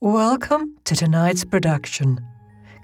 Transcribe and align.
Welcome 0.00 0.76
to 0.84 0.94
tonight's 0.94 1.44
production. 1.44 2.24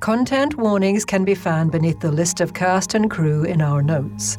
Content 0.00 0.56
warnings 0.56 1.04
can 1.04 1.25
be 1.25 1.37
found 1.37 1.71
beneath 1.71 2.00
the 2.00 2.10
list 2.10 2.40
of 2.40 2.54
cast 2.54 2.92
and 2.94 3.08
crew 3.08 3.44
in 3.44 3.62
our 3.62 3.83
notes. 3.84 4.37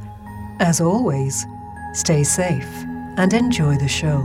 As 0.60 0.82
always, 0.82 1.46
stay 1.94 2.26
safe 2.26 2.68
and 3.16 3.32
enjoy 3.34 3.78
the 3.78 3.88
show. 3.88 4.20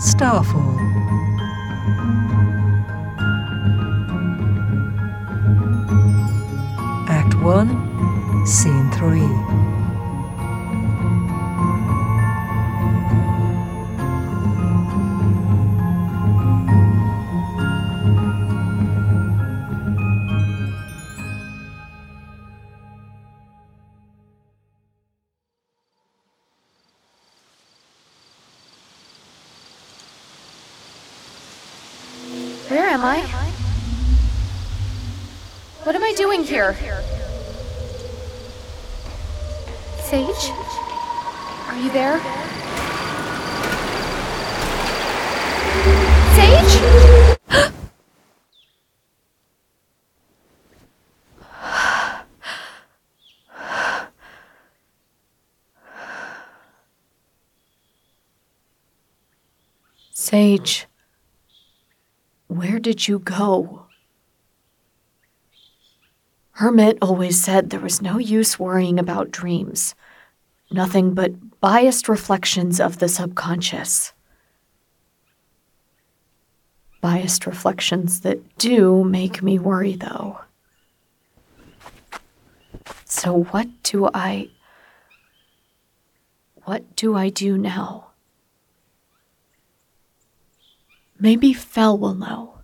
Starfall. 0.00 0.73
1, 7.54 7.68
Scene 8.44 8.90
3. 8.90 9.20
Where 32.68 32.88
am 32.88 33.04
I? 33.04 33.20
What 35.84 35.94
am 35.94 36.02
I 36.02 36.12
doing 36.16 36.42
here? 36.42 36.74
Sage? 40.04 40.50
Are 41.66 41.78
you 41.78 41.90
there? 41.90 42.20
Sage? 46.36 46.74
Sage. 60.12 60.86
Where 62.48 62.78
did 62.78 63.08
you 63.08 63.18
go? 63.18 63.83
Hermit 66.54 66.98
always 67.02 67.42
said 67.42 67.70
there 67.70 67.80
was 67.80 68.00
no 68.00 68.18
use 68.18 68.58
worrying 68.58 68.98
about 68.98 69.32
dreams. 69.32 69.94
Nothing 70.70 71.12
but 71.12 71.60
biased 71.60 72.08
reflections 72.08 72.80
of 72.80 72.98
the 72.98 73.08
subconscious. 73.08 74.12
Biased 77.00 77.44
reflections 77.46 78.20
that 78.20 78.56
do 78.56 79.02
make 79.04 79.42
me 79.42 79.58
worry, 79.58 79.94
though. 79.96 80.40
So, 83.04 83.44
what 83.44 83.68
do 83.82 84.08
I. 84.14 84.50
What 86.64 86.96
do 86.96 87.14
I 87.16 87.28
do 87.28 87.58
now? 87.58 88.08
Maybe 91.18 91.52
Fel 91.52 91.98
will 91.98 92.14
know. 92.14 92.58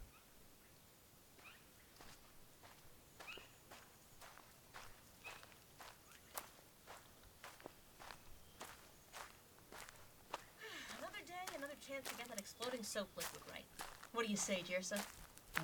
Another 10.99 11.23
day, 11.27 11.57
another 11.57 11.75
chance 12.01 12.11
to 12.11 12.17
get 12.17 12.29
that 12.29 12.39
exploding 12.39 12.83
soap 12.83 13.09
liquid 13.17 13.43
right. 13.51 13.65
What 14.13 14.25
do 14.25 14.31
you 14.31 14.37
say, 14.37 14.63
Jirsa? 14.69 14.99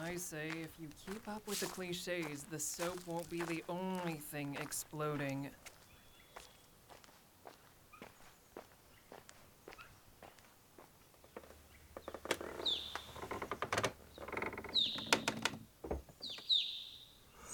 I 0.02 0.16
say 0.16 0.48
if 0.48 0.70
you 0.80 0.88
keep 1.06 1.26
up 1.28 1.46
with 1.46 1.60
the 1.60 1.66
cliches, 1.66 2.44
the 2.50 2.58
soap 2.58 2.98
won't 3.06 3.28
be 3.30 3.40
the 3.42 3.64
only 3.68 4.14
thing 4.14 4.56
exploding. 4.60 5.50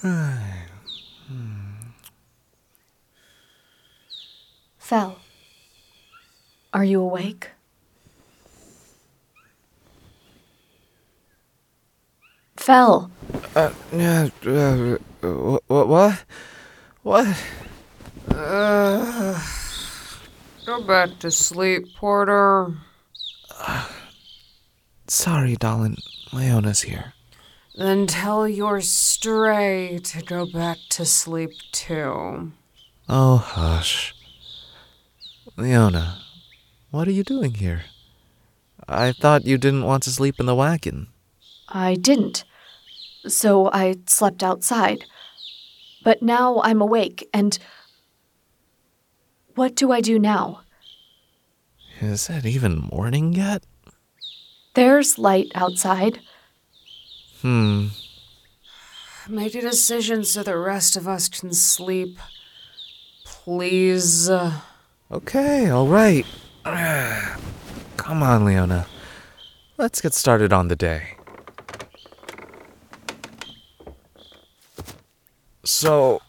Hmm. 1.29 1.93
Fel, 4.77 5.19
are 6.75 6.85
you 6.85 7.01
awake? 7.01 7.52
Fel, 12.73 13.11
Uh, 13.55 13.71
yeah, 13.93 14.29
uh, 14.47 14.97
what, 15.67 15.89
what? 15.89 16.25
What? 17.03 17.45
Uh, 18.31 19.39
go 20.65 20.83
back 20.83 21.19
to 21.19 21.31
sleep, 21.31 21.95
Porter. 21.95 22.73
Sorry, 25.07 25.55
darling. 25.57 25.99
Leona's 26.33 26.81
here. 26.81 27.13
Then 27.77 28.07
tell 28.07 28.49
your 28.49 28.81
stray 28.81 30.01
to 30.05 30.23
go 30.23 30.47
back 30.47 30.79
to 30.97 31.05
sleep 31.05 31.51
too. 31.73 32.53
Oh, 33.07 33.37
hush. 33.37 34.15
Leona, 35.59 36.23
what 36.91 37.07
are 37.07 37.13
you 37.13 37.23
doing 37.23 37.53
here? 37.53 37.83
I 38.89 39.13
thought 39.13 39.45
you 39.45 39.59
didn't 39.59 39.85
want 39.85 40.05
to 40.05 40.11
sleep 40.11 40.41
in 40.41 40.47
the 40.47 40.55
wagon. 40.55 41.09
I 41.69 41.97
didn't. 41.97 42.45
So 43.27 43.71
I 43.73 43.97
slept 44.07 44.43
outside. 44.43 45.05
But 46.05 46.23
now 46.23 46.61
I'm 46.63 46.81
awake, 46.81 47.29
and. 47.33 47.59
What 49.55 49.75
do 49.75 49.93
I 49.93 50.01
do 50.01 50.19
now? 50.19 50.63
Is 52.01 52.29
it 52.31 52.47
even 52.47 52.89
morning 52.91 53.35
yet? 53.35 53.65
There's 54.75 55.19
light 55.19 55.53
outside. 55.55 56.21
Hmm. 57.43 57.89
Make 59.29 59.55
a 59.55 59.61
decision 59.61 60.25
so 60.25 60.43
the 60.43 60.57
rest 60.57 60.97
of 60.97 61.07
us 61.07 61.29
can 61.29 61.53
sleep. 61.53 62.19
Please. 63.25 64.31
Okay, 65.11 65.69
all 65.69 65.87
right. 65.87 66.27
Come 66.65 68.23
on, 68.23 68.45
Leona. 68.45 68.87
Let's 69.77 70.01
get 70.01 70.15
started 70.15 70.53
on 70.53 70.69
the 70.69 70.77
day. 70.77 71.17
So, 75.65 76.21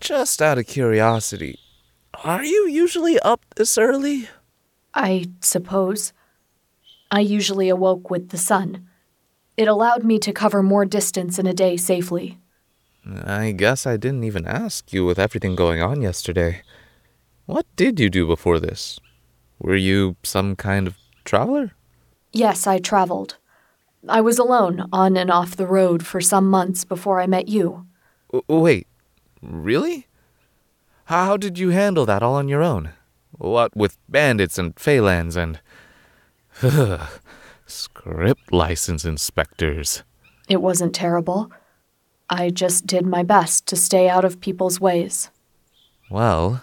just 0.00 0.40
out 0.40 0.58
of 0.58 0.66
curiosity, 0.66 1.58
are 2.22 2.44
you 2.44 2.68
usually 2.68 3.18
up 3.20 3.44
this 3.56 3.76
early? 3.76 4.28
I 4.94 5.26
suppose. 5.40 6.12
I 7.10 7.20
usually 7.20 7.68
awoke 7.68 8.10
with 8.10 8.30
the 8.30 8.38
sun. 8.38 8.88
It 9.56 9.68
allowed 9.68 10.04
me 10.04 10.18
to 10.20 10.32
cover 10.32 10.62
more 10.62 10.84
distance 10.84 11.38
in 11.38 11.46
a 11.46 11.54
day 11.54 11.76
safely. 11.76 12.38
I 13.06 13.52
guess 13.52 13.86
I 13.86 13.96
didn't 13.96 14.24
even 14.24 14.46
ask 14.46 14.92
you 14.92 15.04
with 15.04 15.18
everything 15.18 15.54
going 15.54 15.82
on 15.82 16.00
yesterday. 16.00 16.62
What 17.46 17.66
did 17.76 18.00
you 18.00 18.08
do 18.08 18.26
before 18.26 18.58
this? 18.58 18.98
Were 19.58 19.76
you 19.76 20.16
some 20.22 20.56
kind 20.56 20.86
of 20.86 20.96
traveler? 21.24 21.72
Yes, 22.32 22.66
I 22.66 22.78
traveled. 22.78 23.36
I 24.08 24.20
was 24.20 24.38
alone 24.38 24.88
on 24.92 25.16
and 25.16 25.30
off 25.30 25.56
the 25.56 25.66
road 25.66 26.06
for 26.06 26.20
some 26.20 26.48
months 26.48 26.84
before 26.84 27.20
I 27.20 27.26
met 27.26 27.48
you. 27.48 27.86
W- 28.32 28.62
wait, 28.62 28.86
really? 29.42 30.06
How 31.06 31.36
did 31.36 31.58
you 31.58 31.70
handle 31.70 32.06
that 32.06 32.22
all 32.22 32.34
on 32.34 32.48
your 32.48 32.62
own? 32.62 32.90
What 33.32 33.76
with 33.76 33.98
bandits 34.08 34.58
and 34.58 34.74
Phalans 34.74 35.36
and. 35.36 35.60
script 37.66 38.52
license 38.52 39.04
inspectors. 39.04 40.02
It 40.48 40.60
wasn't 40.60 40.94
terrible. 40.94 41.50
I 42.28 42.50
just 42.50 42.86
did 42.86 43.06
my 43.06 43.22
best 43.22 43.66
to 43.66 43.76
stay 43.76 44.08
out 44.08 44.24
of 44.24 44.40
people's 44.40 44.80
ways. 44.80 45.30
Well, 46.10 46.62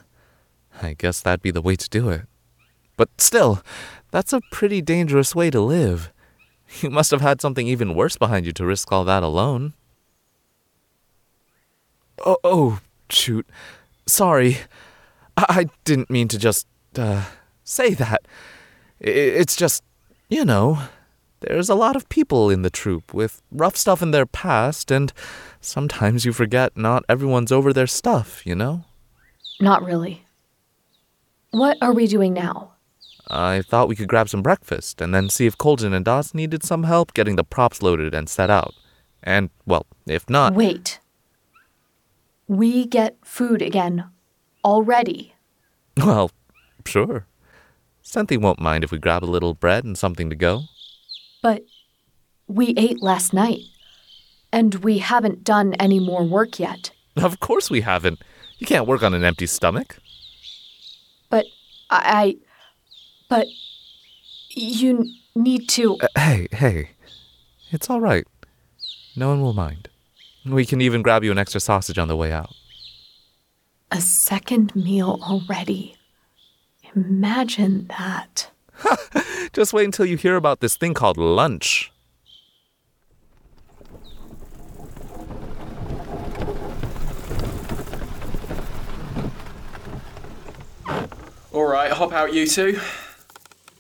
I 0.82 0.94
guess 0.94 1.22
that'd 1.22 1.42
be 1.42 1.52
the 1.52 1.62
way 1.62 1.76
to 1.76 1.90
do 1.90 2.10
it. 2.10 2.22
But 2.98 3.10
still, 3.20 3.62
that's 4.12 4.34
a 4.34 4.42
pretty 4.52 4.82
dangerous 4.82 5.36
way 5.36 5.50
to 5.50 5.62
live. 5.62 6.11
You 6.82 6.90
must 6.90 7.12
have 7.12 7.22
had 7.22 7.42
something 7.42 7.68
even 7.68 7.96
worse 7.96 8.18
behind 8.18 8.46
you 8.46 8.54
to 8.54 8.66
risk 8.66 8.92
all 8.92 9.04
that 9.04 9.24
alone. 9.24 9.74
Oh, 12.26 12.38
oh 12.44 12.80
shoot. 13.10 13.46
Sorry. 14.08 14.58
I, 15.38 15.46
I 15.50 15.66
didn't 15.84 16.10
mean 16.10 16.28
to 16.30 16.38
just, 16.40 16.68
uh, 16.98 17.26
say 17.64 17.94
that. 17.96 18.22
I- 19.04 19.10
it's 19.42 19.56
just, 19.56 19.84
you 20.30 20.46
know, 20.46 20.80
There's 21.42 21.70
a 21.70 21.76
lot 21.76 21.96
of 21.96 22.08
people 22.08 22.52
in 22.52 22.62
the 22.62 22.70
troupe 22.70 23.16
with 23.16 23.42
rough 23.52 23.76
stuff 23.76 24.04
in 24.04 24.12
their 24.12 24.28
past, 24.28 24.92
and 24.92 25.12
sometimes 25.60 26.24
you 26.24 26.34
forget 26.34 26.78
not 26.78 27.04
everyone's 27.10 27.52
over 27.52 27.74
their 27.74 27.88
stuff, 27.88 28.46
you 28.46 28.54
know? 28.54 28.86
Not 29.60 29.82
really. 29.84 30.24
What 31.50 31.78
are 31.82 31.94
we 31.94 32.06
doing 32.06 32.34
now? 32.34 32.71
I 33.32 33.62
thought 33.62 33.88
we 33.88 33.96
could 33.96 34.10
grab 34.10 34.28
some 34.28 34.42
breakfast 34.42 35.00
and 35.02 35.16
then 35.16 35.30
see 35.30 35.46
if 35.46 35.58
Colden 35.58 35.94
and 35.94 36.04
Dawes 36.04 36.34
needed 36.34 36.64
some 36.64 36.84
help 36.84 37.14
getting 37.14 37.38
the 37.38 37.46
props 37.46 37.82
loaded 37.82 38.14
and 38.14 38.28
set 38.28 38.50
out. 38.50 38.74
And, 39.24 39.50
well, 39.66 39.86
if 40.06 40.30
not. 40.30 40.54
Wait. 40.54 41.00
We 42.48 42.86
get 42.86 43.18
food 43.24 43.62
again. 43.62 44.06
Already. 44.64 45.34
Well, 45.98 46.32
sure. 46.86 47.28
Cynthia 48.02 48.40
won't 48.40 48.62
mind 48.62 48.84
if 48.84 48.92
we 48.92 48.98
grab 48.98 49.24
a 49.24 49.26
little 49.26 49.54
bread 49.54 49.84
and 49.84 49.98
something 49.98 50.30
to 50.30 50.36
go. 50.36 50.64
But 51.44 51.66
we 52.48 52.74
ate 52.78 53.02
last 53.02 53.34
night. 53.34 53.60
And 54.54 54.76
we 54.76 55.00
haven't 55.00 55.44
done 55.44 55.74
any 55.76 56.00
more 56.00 56.24
work 56.24 56.60
yet. 56.60 56.92
Of 57.18 57.40
course 57.42 57.70
we 57.70 57.82
haven't. 57.82 58.20
You 58.58 58.66
can't 58.66 58.88
work 58.88 59.04
on 59.04 59.14
an 59.14 59.24
empty 59.24 59.48
stomach. 59.48 59.98
But 61.30 61.46
I. 61.90 62.02
I 62.06 62.38
but 63.32 63.48
you 64.50 65.10
need 65.36 65.70
to. 65.70 65.96
Uh, 66.02 66.08
hey, 66.18 66.48
hey. 66.52 66.90
It's 67.72 67.90
all 67.90 68.02
right. 68.02 68.28
No 69.16 69.30
one 69.30 69.42
will 69.42 69.54
mind. 69.54 69.88
We 70.46 70.66
can 70.66 70.82
even 70.82 71.02
grab 71.02 71.24
you 71.24 71.32
an 71.32 71.38
extra 71.38 71.62
sausage 71.62 71.98
on 71.98 72.10
the 72.10 72.18
way 72.18 72.34
out. 72.34 72.54
A 73.90 74.02
second 74.02 74.76
meal 74.76 75.18
already. 75.24 75.96
Imagine 76.94 77.88
that. 77.98 78.52
Just 79.54 79.72
wait 79.72 79.86
until 79.86 80.06
you 80.06 80.18
hear 80.18 80.36
about 80.36 80.60
this 80.60 80.76
thing 80.76 80.94
called 80.94 81.16
lunch. 81.16 81.90
All 91.54 91.66
right, 91.66 91.92
hop 91.92 92.12
out, 92.12 92.34
you 92.34 92.46
two. 92.46 92.78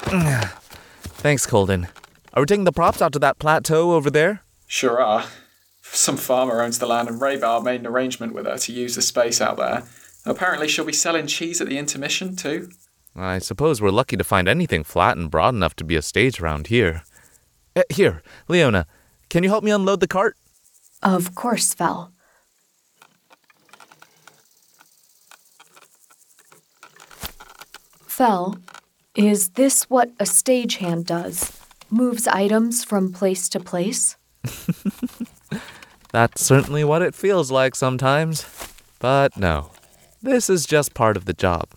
Thanks, 0.03 1.45
Colden. 1.45 1.88
Are 2.33 2.42
we 2.42 2.45
taking 2.45 2.63
the 2.63 2.71
props 2.71 3.01
out 3.01 3.13
to 3.13 3.19
that 3.19 3.39
plateau 3.39 3.94
over 3.94 4.09
there? 4.09 4.42
Sure 4.68 5.01
are. 5.01 5.25
Some 5.83 6.18
farmer 6.18 6.62
owns 6.62 6.80
the 6.80 6.86
land, 6.86 7.09
and 7.09 7.19
Raybar 7.19 7.63
made 7.63 7.81
an 7.81 7.88
arrangement 7.88 8.33
with 8.33 8.45
her 8.45 8.57
to 8.57 8.71
use 8.71 8.95
the 8.95 9.01
space 9.01 9.42
out 9.42 9.57
there. 9.57 9.83
Apparently, 10.25 10.68
she'll 10.68 10.86
be 10.86 10.94
selling 10.94 11.27
cheese 11.27 11.59
at 11.59 11.68
the 11.68 11.77
intermission 11.77 12.36
too. 12.36 12.69
I 13.15 13.39
suppose 13.39 13.81
we're 13.81 13.89
lucky 13.89 14.15
to 14.15 14.24
find 14.24 14.48
anything 14.48 14.83
flat 14.83 15.18
and 15.18 15.30
broad 15.30 15.53
enough 15.53 15.75
to 15.77 15.83
be 15.83 15.95
a 15.95 16.01
stage 16.01 16.39
around 16.39 16.68
here. 16.68 17.04
Eh, 17.75 17.83
here, 17.89 18.21
Leona, 18.47 18.88
can 19.30 19.44
you 19.44 19.50
help 19.50 19.63
me 19.63 19.71
unload 19.71 20.00
the 20.00 20.07
cart? 20.07 20.38
Of 21.04 21.36
course, 21.36 21.74
Val. 21.74 22.13
Fel, 28.07 28.57
is 29.15 29.49
this 29.49 29.89
what 29.89 30.09
a 30.19 30.23
stagehand 30.23 31.05
does? 31.05 31.59
Moves 31.89 32.27
items 32.27 32.83
from 32.83 33.11
place 33.11 33.49
to 33.49 33.59
place? 33.59 34.15
That's 36.11 36.41
certainly 36.43 36.83
what 36.83 37.01
it 37.01 37.15
feels 37.15 37.51
like 37.51 37.75
sometimes. 37.75 38.45
But 38.99 39.35
no, 39.35 39.71
this 40.21 40.49
is 40.49 40.65
just 40.65 40.93
part 40.93 41.17
of 41.17 41.25
the 41.25 41.33
job. 41.33 41.69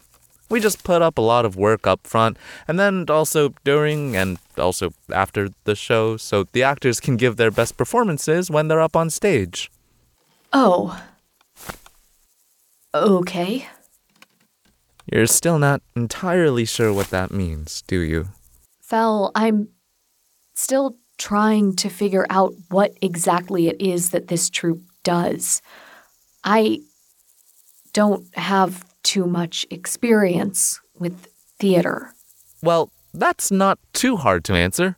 We 0.49 0.61
just 0.61 0.85
put 0.85 1.03
up 1.03 1.19
a 1.19 1.23
lot 1.23 1.45
of 1.45 1.57
work 1.57 1.87
up 1.87 2.07
front, 2.07 2.37
and 2.69 2.79
then 2.79 3.07
also 3.09 3.55
during 3.65 4.15
and 4.15 4.39
also 4.57 4.93
after 5.13 5.49
the 5.65 5.75
show, 5.75 6.17
so 6.17 6.45
the 6.53 6.63
actors 6.63 7.01
can 7.01 7.17
give 7.17 7.37
their 7.37 7.51
best 7.51 7.77
performances 7.77 8.51
when 8.51 8.69
they're 8.69 8.81
up 8.81 8.95
on 8.95 9.11
stage. 9.11 9.71
Oh. 10.53 11.03
Okay. 12.95 13.67
You're 15.11 15.27
still 15.27 15.59
not 15.59 15.83
entirely 15.95 16.65
sure 16.65 16.93
what 16.93 17.11
that 17.11 17.31
means, 17.31 17.83
do 17.87 18.01
you? 18.01 18.29
Fel, 18.81 19.31
I'm 19.35 19.69
still 20.55 20.97
trying 21.19 21.77
to 21.77 21.89
figure 21.89 22.27
out 22.31 22.55
what 22.71 22.93
exactly 23.01 23.69
it 23.69 23.81
is 23.81 24.11
that 24.11 24.29
this 24.29 24.51
troupe 24.51 24.83
does. 25.03 25.63
I 26.43 26.81
don't 27.93 28.27
have 28.37 28.85
too 29.03 29.27
much 29.27 29.67
experience 29.71 30.81
with 30.99 31.29
theater. 31.59 32.15
Well, 32.63 32.91
that's 33.13 33.51
not 33.51 33.79
too 33.93 34.17
hard 34.17 34.45
to 34.45 34.55
answer. 34.55 34.97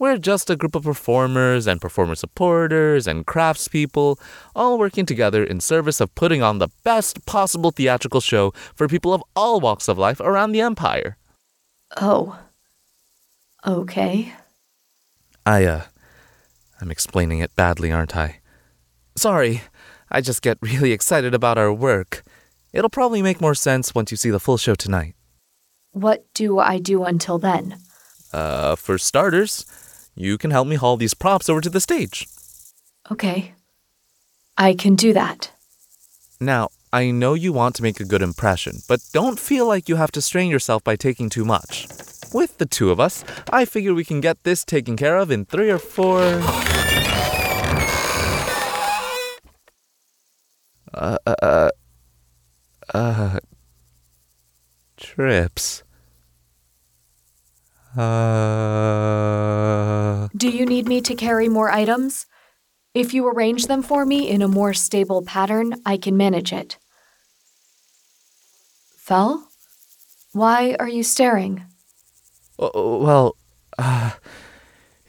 We're 0.00 0.16
just 0.16 0.48
a 0.48 0.56
group 0.56 0.74
of 0.74 0.84
performers 0.84 1.66
and 1.66 1.78
performer 1.78 2.14
supporters 2.14 3.06
and 3.06 3.26
craftspeople, 3.26 4.18
all 4.56 4.78
working 4.78 5.04
together 5.04 5.44
in 5.44 5.60
service 5.60 6.00
of 6.00 6.14
putting 6.14 6.42
on 6.42 6.58
the 6.58 6.68
best 6.84 7.26
possible 7.26 7.70
theatrical 7.70 8.22
show 8.22 8.54
for 8.74 8.88
people 8.88 9.12
of 9.12 9.22
all 9.36 9.60
walks 9.60 9.88
of 9.88 9.98
life 9.98 10.18
around 10.18 10.52
the 10.52 10.62
empire. 10.62 11.18
Oh. 12.00 12.38
Okay. 13.66 14.32
I, 15.44 15.66
uh, 15.66 15.82
I'm 16.80 16.90
explaining 16.90 17.40
it 17.40 17.54
badly, 17.54 17.92
aren't 17.92 18.16
I? 18.16 18.40
Sorry, 19.18 19.60
I 20.10 20.22
just 20.22 20.40
get 20.40 20.56
really 20.62 20.92
excited 20.98 21.34
about 21.34 21.58
our 21.58 21.74
work. 21.74 22.22
It'll 22.72 22.88
probably 22.88 23.20
make 23.20 23.42
more 23.42 23.54
sense 23.54 23.94
once 23.94 24.10
you 24.10 24.16
see 24.16 24.30
the 24.30 24.40
full 24.40 24.56
show 24.56 24.74
tonight. 24.74 25.14
What 25.92 26.24
do 26.32 26.58
I 26.58 26.78
do 26.78 27.04
until 27.04 27.38
then? 27.38 27.76
Uh, 28.32 28.76
for 28.76 28.96
starters, 28.96 29.66
you 30.20 30.36
can 30.36 30.50
help 30.50 30.68
me 30.68 30.76
haul 30.76 30.96
these 30.96 31.14
props 31.14 31.48
over 31.48 31.60
to 31.60 31.70
the 31.70 31.80
stage. 31.80 32.28
Okay. 33.10 33.54
I 34.56 34.74
can 34.74 34.94
do 34.94 35.12
that. 35.14 35.50
Now, 36.38 36.68
I 36.92 37.10
know 37.10 37.34
you 37.34 37.52
want 37.52 37.76
to 37.76 37.82
make 37.82 38.00
a 38.00 38.04
good 38.04 38.22
impression, 38.22 38.78
but 38.88 39.00
don't 39.12 39.38
feel 39.38 39.66
like 39.66 39.88
you 39.88 39.96
have 39.96 40.12
to 40.12 40.20
strain 40.20 40.50
yourself 40.50 40.84
by 40.84 40.96
taking 40.96 41.30
too 41.30 41.44
much. 41.44 41.86
With 42.32 42.58
the 42.58 42.66
two 42.66 42.90
of 42.90 43.00
us, 43.00 43.24
I 43.50 43.64
figure 43.64 43.94
we 43.94 44.04
can 44.04 44.20
get 44.20 44.42
this 44.44 44.64
taken 44.64 44.96
care 44.96 45.16
of 45.16 45.30
in 45.30 45.44
three 45.44 45.70
or 45.70 45.78
four. 45.78 46.20
Uh, 50.92 51.16
uh, 51.26 51.34
uh, 51.42 51.70
uh, 52.92 53.38
trips. 54.96 55.82
Uh, 57.96 59.49
Do 60.36 60.48
you 60.48 60.64
need 60.64 60.86
me 60.86 61.00
to 61.00 61.14
carry 61.14 61.48
more 61.48 61.70
items? 61.70 62.26
If 62.94 63.14
you 63.14 63.26
arrange 63.28 63.66
them 63.66 63.82
for 63.82 64.04
me 64.04 64.28
in 64.28 64.42
a 64.42 64.48
more 64.48 64.74
stable 64.74 65.22
pattern, 65.22 65.74
I 65.84 65.96
can 65.96 66.16
manage 66.16 66.52
it. 66.52 66.78
Fel? 68.96 69.48
Why 70.32 70.76
are 70.78 70.88
you 70.88 71.02
staring? 71.02 71.64
Well, 72.58 73.36
uh, 73.78 74.12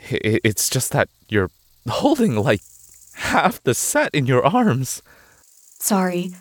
it's 0.09 0.69
just 0.69 0.91
that 0.91 1.09
you're 1.29 1.51
holding 1.87 2.35
like 2.35 2.61
half 3.15 3.61
the 3.63 3.73
set 3.73 4.13
in 4.15 4.25
your 4.25 4.45
arms. 4.45 5.01
Sorry. 5.79 6.31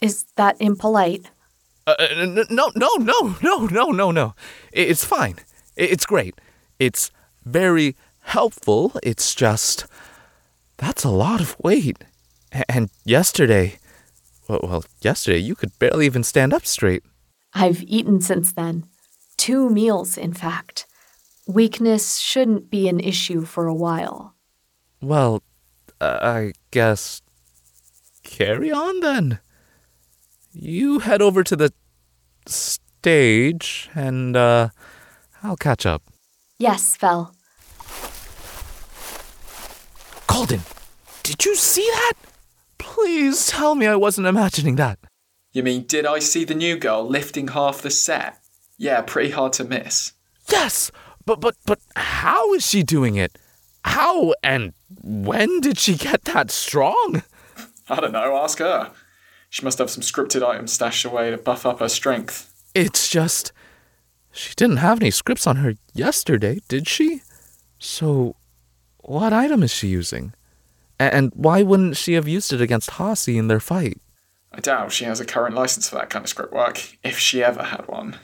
Is 0.00 0.24
that 0.36 0.56
impolite? 0.60 1.30
Uh, 1.86 1.94
uh, 1.98 2.44
no, 2.50 2.70
no, 2.74 2.96
no, 2.98 3.36
no, 3.42 3.66
no, 3.66 3.86
no, 3.90 4.10
no. 4.10 4.34
It's 4.72 5.04
fine. 5.04 5.36
It's 5.76 6.06
great. 6.06 6.40
It's 6.78 7.10
very 7.44 7.96
helpful. 8.20 8.92
It's 9.02 9.34
just 9.34 9.86
that's 10.76 11.04
a 11.04 11.10
lot 11.10 11.40
of 11.40 11.56
weight. 11.60 12.04
And 12.68 12.90
yesterday, 13.04 13.78
well, 14.48 14.84
yesterday 15.00 15.38
you 15.38 15.54
could 15.54 15.78
barely 15.78 16.06
even 16.06 16.22
stand 16.22 16.52
up 16.52 16.66
straight. 16.66 17.02
I've 17.54 17.82
eaten 17.82 18.20
since 18.20 18.52
then. 18.52 18.86
Two 19.36 19.70
meals, 19.70 20.18
in 20.18 20.32
fact. 20.32 20.86
Weakness 21.46 22.18
shouldn't 22.18 22.70
be 22.70 22.88
an 22.88 23.00
issue 23.00 23.44
for 23.44 23.66
a 23.66 23.74
while. 23.74 24.34
Well, 25.00 25.42
uh, 26.00 26.18
I 26.22 26.52
guess 26.70 27.22
carry 28.22 28.70
on 28.70 29.00
then. 29.00 29.40
You 30.52 31.00
head 31.00 31.22
over 31.22 31.42
to 31.42 31.56
the 31.56 31.72
stage 32.46 33.88
and 33.94 34.36
uh 34.36 34.68
I'll 35.42 35.56
catch 35.56 35.86
up. 35.86 36.11
Yes, 36.62 36.94
Fel. 36.94 37.34
Colden, 40.28 40.60
did 41.24 41.44
you 41.44 41.56
see 41.56 41.88
that? 41.90 42.12
Please 42.78 43.48
tell 43.48 43.74
me 43.74 43.88
I 43.88 43.96
wasn't 43.96 44.28
imagining 44.28 44.76
that. 44.76 45.00
You 45.52 45.64
mean, 45.64 45.86
did 45.88 46.06
I 46.06 46.20
see 46.20 46.44
the 46.44 46.54
new 46.54 46.76
girl 46.76 47.04
lifting 47.04 47.48
half 47.48 47.82
the 47.82 47.90
set? 47.90 48.38
Yeah, 48.78 49.00
pretty 49.02 49.30
hard 49.30 49.52
to 49.54 49.64
miss. 49.64 50.12
Yes, 50.48 50.92
but 51.26 51.40
but 51.40 51.56
but 51.66 51.80
how 51.96 52.54
is 52.54 52.64
she 52.64 52.84
doing 52.84 53.16
it? 53.16 53.36
How 53.84 54.32
and 54.44 54.72
when 55.02 55.58
did 55.58 55.80
she 55.80 55.96
get 55.96 56.22
that 56.26 56.52
strong? 56.52 57.24
I 57.88 57.96
don't 57.96 58.12
know, 58.12 58.36
ask 58.36 58.60
her. 58.60 58.92
She 59.50 59.64
must 59.64 59.78
have 59.78 59.90
some 59.90 60.04
scripted 60.04 60.46
items 60.46 60.72
stashed 60.72 61.04
away 61.04 61.32
to 61.32 61.38
buff 61.38 61.66
up 61.66 61.80
her 61.80 61.88
strength. 61.88 62.54
It's 62.72 63.08
just 63.10 63.50
she 64.32 64.54
didn't 64.54 64.78
have 64.78 65.00
any 65.00 65.10
scripts 65.10 65.46
on 65.46 65.56
her 65.56 65.74
yesterday, 65.92 66.60
did 66.68 66.88
she? 66.88 67.22
So, 67.78 68.36
what 68.98 69.32
item 69.32 69.62
is 69.62 69.72
she 69.72 69.88
using? 69.88 70.32
And 70.98 71.32
why 71.34 71.62
wouldn't 71.62 71.96
she 71.96 72.14
have 72.14 72.28
used 72.28 72.52
it 72.52 72.60
against 72.60 72.92
Hasi 72.92 73.36
in 73.36 73.48
their 73.48 73.60
fight? 73.60 74.00
I 74.52 74.60
doubt 74.60 74.92
she 74.92 75.04
has 75.04 75.20
a 75.20 75.24
current 75.24 75.54
license 75.54 75.88
for 75.88 75.96
that 75.96 76.10
kind 76.10 76.24
of 76.24 76.28
script 76.28 76.52
work, 76.52 76.96
if 77.02 77.18
she 77.18 77.42
ever 77.42 77.62
had 77.62 77.88
one. 77.88 78.18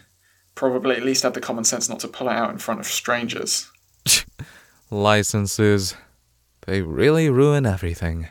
Probably 0.55 0.97
at 0.97 1.05
least 1.05 1.23
had 1.23 1.35
the 1.35 1.41
common 1.41 1.65
sense 1.65 1.89
not 1.89 2.01
to 2.01 2.09
pull 2.09 2.29
it 2.29 2.33
out 2.33 2.51
in 2.51 2.59
front 2.59 2.81
of 2.81 2.87
strangers. 2.87 3.71
Licenses. 4.91 5.95
They 6.67 6.83
really 6.83 7.31
ruin 7.31 7.67
everything. 7.67 8.29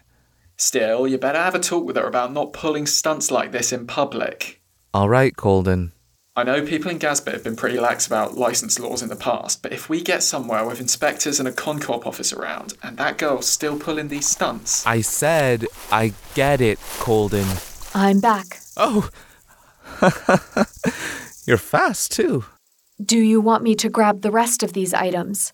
Still, 0.58 1.08
you 1.08 1.18
better 1.18 1.40
have 1.40 1.56
a 1.56 1.60
talk 1.60 1.86
with 1.86 1.96
her 1.96 2.08
about 2.08 2.34
not 2.34 2.54
pulling 2.54 2.86
stunts 2.86 3.32
like 3.32 3.52
this 3.52 3.72
in 3.72 3.88
public. 3.88 4.62
All 4.94 5.10
right, 5.10 5.36
Colden. 5.36 5.92
I 6.38 6.44
know 6.44 6.64
people 6.64 6.92
in 6.92 7.00
Gazbit 7.00 7.34
have 7.34 7.44
been 7.44 7.56
pretty 7.56 7.80
lax 7.80 8.06
about 8.06 8.38
license 8.38 8.80
laws 8.80 9.02
in 9.02 9.10
the 9.10 9.16
past, 9.16 9.64
but 9.64 9.74
if 9.74 9.90
we 9.90 10.04
get 10.04 10.22
somewhere 10.22 10.64
with 10.64 10.80
inspectors 10.80 11.40
and 11.40 11.48
a 11.48 11.52
Concorp 11.52 12.06
office 12.06 12.32
around, 12.32 12.76
and 12.84 12.96
that 12.98 13.18
girl's 13.18 13.48
still 13.48 13.76
pulling 13.80 14.10
these 14.10 14.28
stunts, 14.28 14.86
I 14.86 15.02
said 15.02 15.66
I 15.92 16.14
get 16.36 16.62
it, 16.62 16.78
Colden. 17.00 17.48
I'm 17.96 18.20
back. 18.20 18.60
Oh! 18.78 19.10
You're 21.48 21.58
fast, 21.58 22.12
too. 22.12 22.46
Do 23.04 23.18
you 23.18 23.42
want 23.42 23.64
me 23.64 23.74
to 23.74 23.90
grab 23.90 24.22
the 24.22 24.30
rest 24.30 24.62
of 24.62 24.74
these 24.74 24.94
items? 24.94 25.54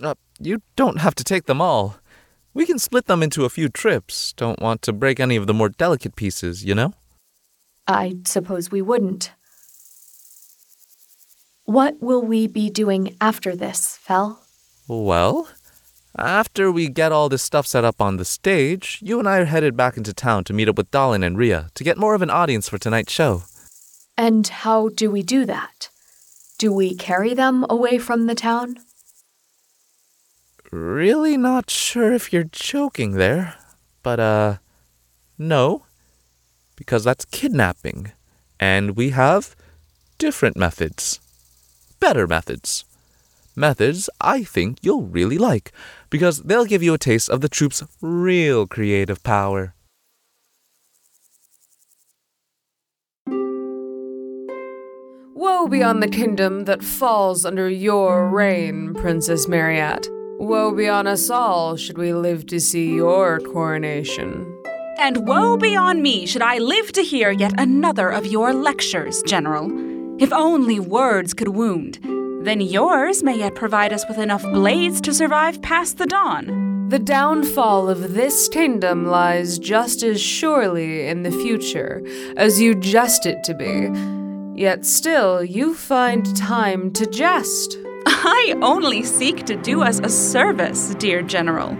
Uh, 0.00 0.14
you 0.40 0.62
don't 0.74 1.00
have 1.00 1.14
to 1.16 1.24
take 1.24 1.44
them 1.44 1.60
all. 1.60 1.96
We 2.54 2.64
can 2.64 2.78
split 2.78 3.08
them 3.08 3.22
into 3.22 3.44
a 3.44 3.50
few 3.50 3.68
trips. 3.68 4.32
Don't 4.32 4.62
want 4.62 4.80
to 4.82 4.92
break 4.94 5.20
any 5.20 5.36
of 5.36 5.46
the 5.46 5.52
more 5.52 5.68
delicate 5.68 6.16
pieces, 6.16 6.64
you 6.64 6.74
know? 6.74 6.94
I 7.86 8.14
suppose 8.24 8.70
we 8.70 8.80
wouldn't. 8.80 9.30
What 11.64 12.02
will 12.02 12.20
we 12.20 12.46
be 12.46 12.68
doing 12.68 13.16
after 13.22 13.56
this, 13.56 13.96
Fel? 13.96 14.42
Well, 14.86 15.48
after 16.18 16.70
we 16.70 16.88
get 16.88 17.10
all 17.10 17.30
this 17.30 17.42
stuff 17.42 17.66
set 17.66 17.84
up 17.84 18.02
on 18.02 18.18
the 18.18 18.24
stage, 18.24 18.98
you 19.00 19.18
and 19.18 19.26
I 19.26 19.38
are 19.38 19.46
headed 19.46 19.74
back 19.74 19.96
into 19.96 20.12
town 20.12 20.44
to 20.44 20.52
meet 20.52 20.68
up 20.68 20.76
with 20.76 20.90
Dalin 20.90 21.24
and 21.24 21.38
Ria 21.38 21.70
to 21.74 21.82
get 21.84 21.96
more 21.96 22.14
of 22.14 22.20
an 22.20 22.28
audience 22.28 22.68
for 22.68 22.76
tonight's 22.76 23.12
show. 23.12 23.44
And 24.16 24.46
how 24.46 24.90
do 24.90 25.10
we 25.10 25.22
do 25.22 25.46
that? 25.46 25.88
Do 26.58 26.70
we 26.70 26.94
carry 26.94 27.32
them 27.32 27.64
away 27.70 27.96
from 27.98 28.26
the 28.26 28.34
town? 28.34 28.76
Really 30.70 31.38
not 31.38 31.70
sure 31.70 32.12
if 32.12 32.30
you're 32.30 32.44
joking 32.44 33.12
there, 33.12 33.56
but, 34.02 34.20
uh, 34.20 34.56
no. 35.38 35.86
Because 36.76 37.04
that's 37.04 37.24
kidnapping. 37.24 38.12
And 38.60 38.96
we 38.96 39.10
have 39.10 39.56
different 40.18 40.56
methods. 40.56 41.20
Better 42.04 42.26
methods. 42.26 42.84
Methods 43.56 44.10
I 44.20 44.44
think 44.44 44.76
you'll 44.82 45.04
really 45.04 45.38
like, 45.38 45.72
because 46.10 46.42
they'll 46.42 46.66
give 46.66 46.82
you 46.82 46.92
a 46.92 46.98
taste 46.98 47.30
of 47.30 47.40
the 47.40 47.48
troupe's 47.48 47.82
real 48.02 48.66
creative 48.66 49.22
power. 49.22 49.74
Woe 55.34 55.66
be 55.66 55.82
on 55.82 56.00
the 56.00 56.08
kingdom 56.08 56.66
that 56.66 56.84
falls 56.84 57.46
under 57.46 57.70
your 57.70 58.28
reign, 58.28 58.92
Princess 58.92 59.48
Mariette. 59.48 60.06
Woe 60.38 60.74
be 60.74 60.86
on 60.86 61.06
us 61.06 61.30
all 61.30 61.74
should 61.74 61.96
we 61.96 62.12
live 62.12 62.44
to 62.48 62.60
see 62.60 62.94
your 62.96 63.40
coronation. 63.40 64.44
And 64.98 65.26
woe 65.26 65.56
be 65.56 65.74
on 65.74 66.02
me 66.02 66.26
should 66.26 66.42
I 66.42 66.58
live 66.58 66.92
to 66.92 67.02
hear 67.02 67.30
yet 67.30 67.58
another 67.58 68.10
of 68.10 68.26
your 68.26 68.52
lectures, 68.52 69.22
General. 69.22 69.93
If 70.16 70.32
only 70.32 70.78
words 70.78 71.34
could 71.34 71.48
wound, 71.48 71.98
then 72.46 72.60
yours 72.60 73.24
may 73.24 73.36
yet 73.36 73.56
provide 73.56 73.92
us 73.92 74.04
with 74.08 74.18
enough 74.18 74.42
blades 74.42 75.00
to 75.00 75.12
survive 75.12 75.60
past 75.60 75.98
the 75.98 76.06
dawn. 76.06 76.86
The 76.88 77.00
downfall 77.00 77.88
of 77.88 78.14
this 78.14 78.48
kingdom 78.48 79.06
lies 79.06 79.58
just 79.58 80.04
as 80.04 80.20
surely 80.20 81.08
in 81.08 81.24
the 81.24 81.32
future 81.32 82.00
as 82.36 82.60
you 82.60 82.76
jest 82.76 83.26
it 83.26 83.42
to 83.42 83.54
be. 83.54 83.90
Yet 84.60 84.86
still, 84.86 85.42
you 85.42 85.74
find 85.74 86.36
time 86.36 86.92
to 86.92 87.06
jest. 87.06 87.76
I 88.06 88.54
only 88.62 89.02
seek 89.02 89.44
to 89.46 89.56
do 89.56 89.82
us 89.82 89.98
a 89.98 90.08
service, 90.08 90.94
dear 90.94 91.22
General. 91.22 91.76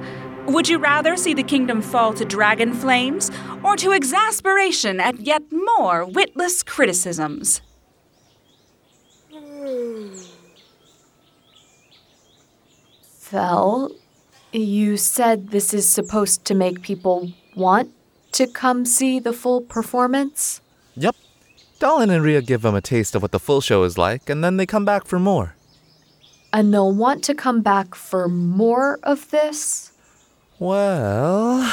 Would 0.47 0.69
you 0.69 0.79
rather 0.79 1.17
see 1.17 1.35
the 1.35 1.45
kingdom 1.45 1.81
fall 1.81 2.13
to 2.15 2.25
dragon 2.25 2.75
flames 2.75 3.31
or 3.63 3.77
to 3.77 3.93
exasperation 3.93 4.99
at 4.99 5.21
yet 5.21 5.43
more 5.53 6.05
witless 6.05 6.65
criticisms? 6.65 7.61
Fel, 13.19 13.91
you 14.53 14.97
said 14.97 15.49
this 15.49 15.75
is 15.75 15.89
supposed 15.89 16.45
to 16.45 16.55
make 16.55 16.83
people 16.83 17.33
want 17.57 17.93
to 18.33 18.47
come 18.47 18.85
see 18.85 19.19
the 19.19 19.33
full 19.33 19.61
performance? 19.61 20.61
Yep. 20.97 21.17
Dalin 21.81 22.15
and 22.15 22.23
Ria 22.23 22.43
give 22.43 22.63
them 22.63 22.75
a 22.75 22.81
taste 22.81 23.15
of 23.15 23.23
what 23.23 23.33
the 23.33 23.39
full 23.39 23.61
show 23.61 23.83
is 23.83 23.99
like, 23.99 24.29
and 24.31 24.45
then 24.45 24.57
they 24.57 24.67
come 24.67 24.85
back 24.85 25.07
for 25.07 25.19
more. 25.19 25.57
And 26.53 26.73
they'll 26.73 26.95
want 26.95 27.25
to 27.25 27.35
come 27.35 27.63
back 27.63 27.95
for 27.95 28.29
more 28.29 29.01
of 29.03 29.31
this? 29.31 29.93
Well, 30.61 31.73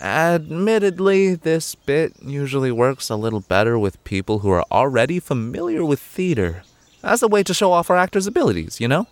admittedly, 0.00 1.34
this 1.34 1.74
bit 1.74 2.12
usually 2.22 2.70
works 2.70 3.10
a 3.10 3.16
little 3.16 3.40
better 3.40 3.76
with 3.78 4.02
people 4.04 4.38
who 4.40 4.50
are 4.50 4.64
already 4.70 5.18
familiar 5.18 5.84
with 5.84 5.98
theater, 5.98 6.62
as 7.02 7.22
a 7.22 7.28
way 7.28 7.42
to 7.42 7.54
show 7.54 7.72
off 7.72 7.90
our 7.90 7.96
actors' 7.96 8.26
abilities, 8.26 8.80
you 8.80 8.88
know? 8.88 9.06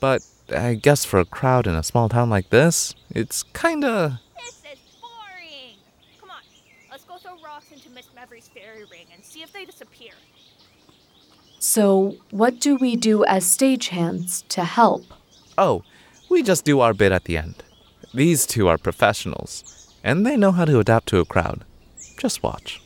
But 0.00 0.22
I 0.54 0.74
guess 0.74 1.04
for 1.04 1.18
a 1.18 1.24
crowd 1.24 1.66
in 1.66 1.74
a 1.74 1.82
small 1.82 2.08
town 2.08 2.30
like 2.30 2.50
this, 2.50 2.94
it's 3.10 3.42
kinda. 3.42 4.20
This 4.44 4.62
is 4.72 4.78
boring. 5.00 5.76
Come 6.20 6.30
on, 6.30 6.42
let's 6.90 7.04
go 7.04 7.16
throw 7.18 7.40
rocks 7.44 7.72
into 7.72 7.90
Miss 7.90 8.06
Mevry's 8.16 8.48
fairy 8.48 8.84
ring 8.90 9.06
and 9.14 9.24
see 9.24 9.42
if 9.42 9.52
they 9.52 9.64
disappear. 9.64 10.12
So, 11.58 12.16
what 12.30 12.60
do 12.60 12.76
we 12.76 12.94
do 12.94 13.24
as 13.24 13.44
stagehands 13.44 14.46
to 14.48 14.64
help? 14.64 15.04
Oh, 15.56 15.82
we 16.28 16.42
just 16.42 16.64
do 16.64 16.80
our 16.80 16.92
bit 16.92 17.10
at 17.10 17.24
the 17.24 17.38
end. 17.38 17.62
These 18.12 18.46
two 18.46 18.68
are 18.68 18.76
professionals, 18.76 19.94
and 20.04 20.26
they 20.26 20.36
know 20.36 20.52
how 20.52 20.66
to 20.66 20.78
adapt 20.78 21.08
to 21.08 21.20
a 21.20 21.24
crowd. 21.24 21.64
Just 22.18 22.42
watch. 22.42 22.82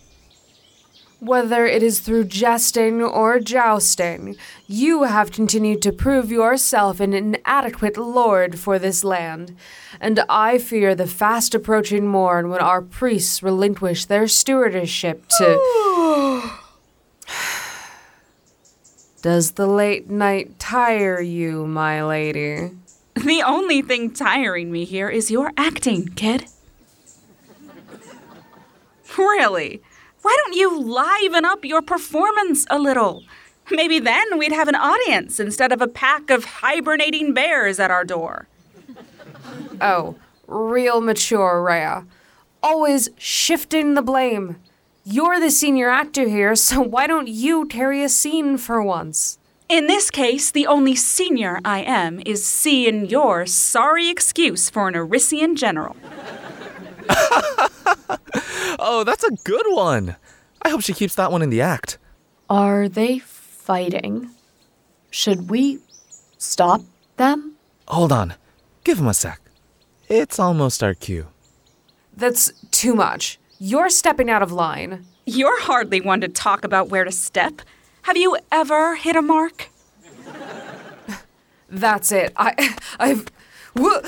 Whether 1.20 1.66
it 1.66 1.82
is 1.82 1.98
through 1.98 2.24
jesting 2.24 3.02
or 3.02 3.40
jousting, 3.40 4.36
you 4.68 5.02
have 5.02 5.32
continued 5.32 5.82
to 5.82 5.92
prove 5.92 6.30
yourself 6.30 7.00
an 7.00 7.12
inadequate 7.12 7.96
lord 7.96 8.56
for 8.56 8.78
this 8.78 9.02
land, 9.02 9.56
and 10.00 10.20
I 10.28 10.58
fear 10.58 10.94
the 10.94 11.08
fast 11.08 11.56
approaching 11.56 12.06
morn 12.06 12.50
when 12.50 12.60
our 12.60 12.80
priests 12.80 13.42
relinquish 13.42 14.04
their 14.04 14.28
stewardship 14.28 15.26
to. 15.38 16.50
Does 19.22 19.52
the 19.52 19.66
late 19.66 20.08
night 20.08 20.60
tire 20.60 21.20
you, 21.20 21.66
my 21.66 22.04
lady? 22.04 22.70
The 23.16 23.42
only 23.42 23.82
thing 23.82 24.12
tiring 24.12 24.70
me 24.70 24.84
here 24.84 25.08
is 25.08 25.32
your 25.32 25.50
acting, 25.56 26.10
kid. 26.10 26.44
Really? 29.16 29.82
Why 30.22 30.36
don't 30.44 30.54
you 30.54 30.80
liven 30.80 31.44
up 31.44 31.64
your 31.64 31.82
performance 31.82 32.66
a 32.70 32.78
little? 32.78 33.22
Maybe 33.70 33.98
then 33.98 34.38
we'd 34.38 34.52
have 34.52 34.68
an 34.68 34.74
audience 34.74 35.38
instead 35.38 35.72
of 35.72 35.82
a 35.82 35.88
pack 35.88 36.30
of 36.30 36.44
hibernating 36.44 37.34
bears 37.34 37.78
at 37.78 37.90
our 37.90 38.04
door. 38.04 38.48
Oh, 39.80 40.16
real 40.46 41.00
mature, 41.00 41.62
Ria. 41.62 42.06
Always 42.62 43.10
shifting 43.16 43.94
the 43.94 44.02
blame. 44.02 44.56
You're 45.04 45.38
the 45.38 45.50
senior 45.50 45.88
actor 45.88 46.28
here, 46.28 46.54
so 46.56 46.80
why 46.80 47.06
don't 47.06 47.28
you 47.28 47.66
carry 47.66 48.02
a 48.02 48.08
scene 48.08 48.58
for 48.58 48.82
once? 48.82 49.38
In 49.68 49.86
this 49.86 50.10
case, 50.10 50.50
the 50.50 50.66
only 50.66 50.96
senior 50.96 51.60
I 51.64 51.80
am 51.80 52.22
is 52.24 52.44
seeing 52.44 53.06
your 53.06 53.44
sorry 53.46 54.08
excuse 54.08 54.70
for 54.70 54.88
an 54.88 54.94
Arisian 54.94 55.56
general. 55.56 55.94
Oh, 58.80 59.02
that's 59.04 59.24
a 59.24 59.32
good 59.44 59.66
one! 59.70 60.16
I 60.62 60.68
hope 60.68 60.82
she 60.82 60.92
keeps 60.92 61.14
that 61.16 61.32
one 61.32 61.42
in 61.42 61.50
the 61.50 61.60
act. 61.60 61.98
Are 62.48 62.88
they 62.88 63.18
fighting? 63.18 64.30
Should 65.10 65.50
we 65.50 65.80
stop 66.38 66.82
them? 67.16 67.56
Hold 67.88 68.12
on. 68.12 68.34
Give 68.84 68.98
him 68.98 69.08
a 69.08 69.14
sec. 69.14 69.40
It's 70.08 70.38
almost 70.38 70.82
our 70.82 70.94
cue. 70.94 71.26
That's 72.16 72.52
too 72.70 72.94
much. 72.94 73.38
You're 73.58 73.90
stepping 73.90 74.30
out 74.30 74.42
of 74.42 74.52
line. 74.52 75.04
You're 75.26 75.60
hardly 75.62 76.00
one 76.00 76.20
to 76.20 76.28
talk 76.28 76.64
about 76.64 76.88
where 76.88 77.04
to 77.04 77.12
step. 77.12 77.60
Have 78.02 78.16
you 78.16 78.36
ever 78.52 78.94
hit 78.94 79.16
a 79.16 79.22
mark? 79.22 79.68
That's 81.68 82.12
it. 82.12 82.32
I, 82.36 82.76
I've. 82.98 83.26
Wha- 83.74 84.00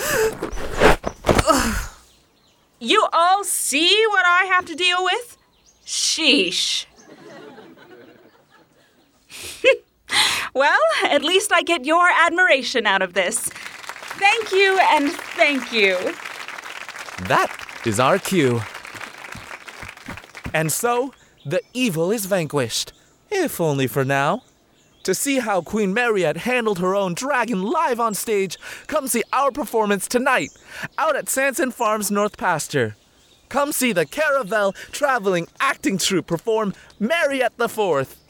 You 2.83 3.07
all 3.13 3.45
see 3.45 4.05
what 4.09 4.25
I 4.27 4.45
have 4.47 4.65
to 4.65 4.75
deal 4.75 5.05
with? 5.05 5.37
Sheesh. 5.85 6.87
well, 10.55 10.81
at 11.05 11.23
least 11.23 11.53
I 11.53 11.61
get 11.63 11.85
your 11.85 12.09
admiration 12.09 12.87
out 12.87 13.03
of 13.03 13.13
this. 13.13 13.51
Thank 14.19 14.53
you 14.53 14.79
and 14.81 15.13
thank 15.13 15.73
you. 15.73 15.97
That 17.29 17.55
is 17.85 18.01
our 18.01 18.19
cue. 18.19 18.63
And 20.55 20.73
so, 20.73 21.13
the 21.45 21.61
evil 21.75 22.11
is 22.11 22.25
vanquished, 22.25 22.95
if 23.31 23.61
only 23.61 23.89
for 23.89 24.07
now. 24.07 24.43
To 25.11 25.14
see 25.17 25.40
how 25.40 25.61
Queen 25.61 25.93
Mariette 25.93 26.37
handled 26.37 26.79
her 26.79 26.95
own 26.95 27.14
dragon 27.14 27.62
live 27.62 27.99
on 27.99 28.14
stage, 28.14 28.57
come 28.87 29.09
see 29.09 29.25
our 29.33 29.50
performance 29.50 30.07
tonight, 30.07 30.50
out 30.99 31.17
at 31.17 31.29
Sanson 31.29 31.73
Farms 31.73 32.12
North 32.12 32.37
Pasture. 32.37 32.95
Come 33.49 33.73
see 33.73 33.93
the 33.93 34.07
Caravel 34.07 34.73
Traveling 34.93 35.49
Acting 35.59 35.99
Troupe 35.99 36.29
perform 36.29 36.75
Mariette 37.00 37.57
the 37.57 37.69
Fourth. 37.69 38.21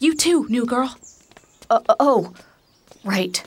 You 0.00 0.14
too, 0.14 0.46
new 0.50 0.66
girl. 0.66 0.94
Uh, 1.70 1.80
oh, 1.98 2.34
right. 3.06 3.42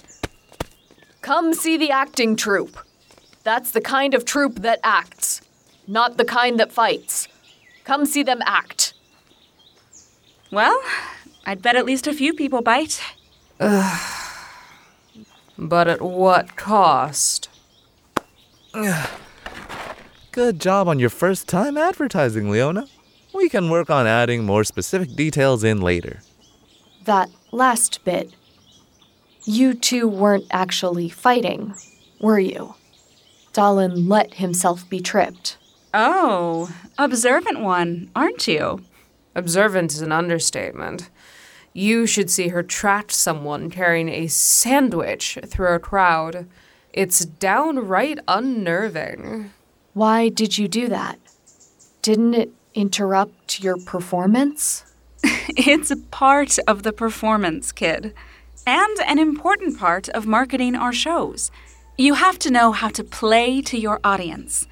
Come 1.22 1.54
see 1.54 1.78
the 1.78 1.92
acting 1.92 2.36
troupe. 2.36 2.80
That's 3.44 3.70
the 3.70 3.82
kind 3.82 4.16
of 4.16 4.26
troupe 4.26 4.62
that 4.62 4.80
acts, 4.84 5.42
not 5.86 6.18
the 6.18 6.26
kind 6.26 6.60
that 6.60 6.72
fights. 6.72 7.28
Come 7.84 8.08
see 8.08 8.24
them 8.24 8.42
act. 8.44 8.96
Well, 10.52 10.80
I'd 11.46 11.62
bet 11.62 11.76
at 11.76 11.86
least 11.86 12.08
a 12.08 12.14
few 12.14 12.34
people 12.34 12.62
bite. 12.62 13.02
Ugh. 13.60 14.16
But 15.58 15.88
at 15.88 16.02
what 16.02 16.56
cost? 16.56 17.50
Good 20.32 20.60
job 20.60 20.88
on 20.88 21.00
your 21.00 21.10
first 21.10 21.48
time 21.48 21.78
advertising, 21.78 22.50
Leona. 22.50 22.88
We 23.34 23.50
can 23.50 23.70
work 23.70 23.90
on 23.90 24.08
adding 24.08 24.46
more 24.46 24.64
specific 24.64 25.16
details 25.16 25.64
in 25.64 25.82
later. 25.82 26.22
That 27.06 27.30
last 27.52 28.04
bit. 28.06 28.34
You 29.44 29.74
two 29.74 30.08
weren't 30.08 30.46
actually 30.52 31.10
fighting, 31.10 31.74
were 32.20 32.40
you? 32.40 32.76
Dalin 33.54 34.08
let 34.08 34.36
himself 34.36 34.88
be 34.90 35.00
tripped. 35.00 35.58
Oh, 35.94 36.74
observant 36.98 37.62
one, 37.62 38.12
aren't 38.16 38.48
you? 38.48 38.82
Observant 39.36 39.94
is 39.94 40.02
an 40.02 40.12
understatement. 40.12 41.10
You 41.74 42.06
should 42.06 42.30
see 42.30 42.50
her 42.50 42.64
track 42.64 43.12
someone 43.12 43.70
carrying 43.70 44.10
a 44.10 44.28
sandwich 44.28 45.38
through 45.46 45.74
a 45.74 45.80
crowd. 45.80 46.48
It's 46.94 47.26
downright 47.26 48.20
unnerving. 48.28 49.52
Why 49.94 50.30
did 50.30 50.58
you 50.58 50.68
do 50.68 50.88
that? 50.88 51.20
Didn't 52.02 52.34
it 52.34 52.52
interrupt 52.74 53.62
your 53.62 53.78
performance? 53.78 54.86
It's 55.58 55.92
a 55.92 55.98
part 55.98 56.58
of 56.68 56.84
the 56.84 56.94
performance, 56.94 57.72
kid, 57.72 58.14
and 58.66 58.98
an 59.06 59.20
important 59.20 59.78
part 59.78 60.08
of 60.10 60.26
marketing 60.26 60.76
our 60.76 60.94
shows. 60.94 61.52
You 61.98 62.14
have 62.14 62.40
to 62.40 62.52
know 62.52 62.72
how 62.72 62.90
to 62.90 63.04
play 63.04 63.62
to 63.64 63.78
your 63.78 64.00
audience. 64.04 64.68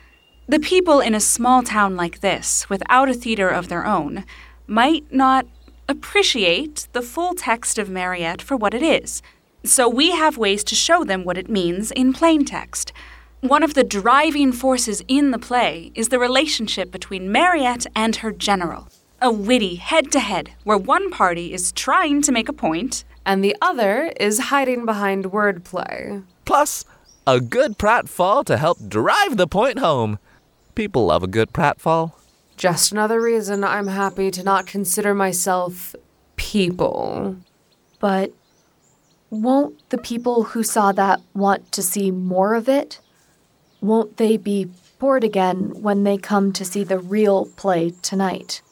The 0.47 0.59
people 0.59 1.01
in 1.01 1.13
a 1.13 1.19
small 1.19 1.63
town 1.63 1.97
like 1.97 2.21
this, 2.21 2.69
without 2.69 3.09
a 3.09 3.13
theater 3.13 3.49
of 3.49 3.67
their 3.67 3.85
own, 3.85 4.23
might 4.67 5.12
not 5.12 5.45
appreciate 5.89 6.88
the 6.91 7.01
full 7.01 7.33
text 7.33 7.77
of 7.77 7.89
Mariette 7.89 8.41
for 8.41 8.57
what 8.57 8.74
it 8.74 8.83
is. 8.83 9.21
So 9.63 9.89
we 9.89 10.12
have 10.12 10.38
ways 10.38 10.63
to 10.65 10.75
show 10.75 11.03
them 11.03 11.24
what 11.24 11.38
it 11.38 11.50
means 11.50 11.91
in 11.91 12.13
plain 12.13 12.45
text. 12.45 12.93
One 13.41 13.63
of 13.63 13.74
the 13.74 13.83
driving 13.83 14.51
forces 14.51 15.03
in 15.07 15.31
the 15.31 15.39
play 15.39 15.91
is 15.95 16.09
the 16.09 16.19
relationship 16.19 16.91
between 16.91 17.31
Mariette 17.31 17.86
and 17.95 18.17
her 18.17 18.31
general. 18.31 18.89
A 19.21 19.31
witty 19.31 19.75
head 19.75 20.12
to 20.12 20.19
head 20.19 20.51
where 20.63 20.77
one 20.77 21.09
party 21.09 21.53
is 21.53 21.71
trying 21.71 22.21
to 22.21 22.31
make 22.31 22.50
a 22.50 22.53
point 22.53 23.03
And 23.25 23.43
the 23.43 23.57
other 23.62 24.13
is 24.21 24.39
hiding 24.39 24.86
behind 24.86 25.25
wordplay. 25.25 26.24
Plus, 26.45 26.86
a 27.27 27.41
good 27.41 27.77
pratfall 27.77 28.45
to 28.45 28.55
help 28.55 28.77
drive 28.88 29.36
the 29.36 29.47
point 29.47 29.79
home. 29.79 30.17
People 30.75 31.07
love 31.07 31.24
a 31.24 31.27
good 31.27 31.51
pratfall. 31.51 32.13
Just 32.57 32.91
another 32.91 33.21
reason 33.21 33.63
I'm 33.63 33.85
happy 33.85 34.31
to 34.31 34.43
not 34.43 34.65
consider 34.65 35.13
myself 35.13 35.96
people. 36.37 37.37
But 38.00 38.33
won't 39.29 39.87
the 39.89 40.00
people 40.00 40.43
who 40.43 40.63
saw 40.63 40.91
that 40.93 41.22
want 41.35 41.72
to 41.74 41.83
see 41.83 42.09
more 42.09 42.55
of 42.55 42.67
it? 42.67 43.00
Won't 43.79 44.17
they 44.17 44.37
be 44.37 44.72
bored 44.98 45.24
again 45.24 45.83
when 45.83 46.03
they 46.03 46.17
come 46.17 46.51
to 46.53 46.65
see 46.65 46.83
the 46.83 46.98
real 46.98 47.46
play 47.57 47.91
tonight? 48.01 48.63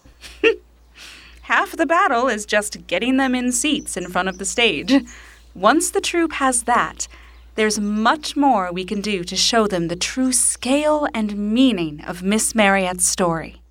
Half 1.44 1.78
the 1.78 1.86
battle 1.86 2.28
is 2.28 2.48
just 2.48 2.88
getting 2.88 3.18
them 3.18 3.36
in 3.36 3.52
seats 3.52 3.96
in 3.96 4.10
front 4.10 4.30
of 4.30 4.40
the 4.40 4.46
stage. 4.46 5.06
Once 5.54 5.92
the 5.92 6.02
troupe 6.02 6.34
has 6.34 6.64
that, 6.64 7.08
there's 7.54 7.80
much 7.80 8.36
more 8.36 8.72
we 8.72 8.84
can 8.84 9.00
do 9.00 9.24
to 9.24 9.36
show 9.36 9.68
them 9.68 9.90
the 9.90 9.96
true 9.96 10.34
scale 10.34 11.08
and 11.14 11.38
meaning 11.38 12.02
of 12.02 12.24
Miss 12.24 12.56
Marriott's 12.56 13.06
story. 13.06 13.62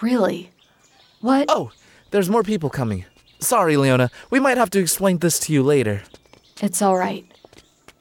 Really? 0.00 0.50
What? 1.20 1.46
Oh, 1.48 1.70
there's 2.10 2.30
more 2.30 2.42
people 2.42 2.70
coming. 2.70 3.04
Sorry, 3.40 3.76
Leona. 3.76 4.10
We 4.30 4.40
might 4.40 4.56
have 4.56 4.70
to 4.70 4.78
explain 4.78 5.18
this 5.18 5.38
to 5.40 5.52
you 5.52 5.62
later. 5.62 6.02
It's 6.62 6.80
all 6.80 6.96
right. 6.96 7.24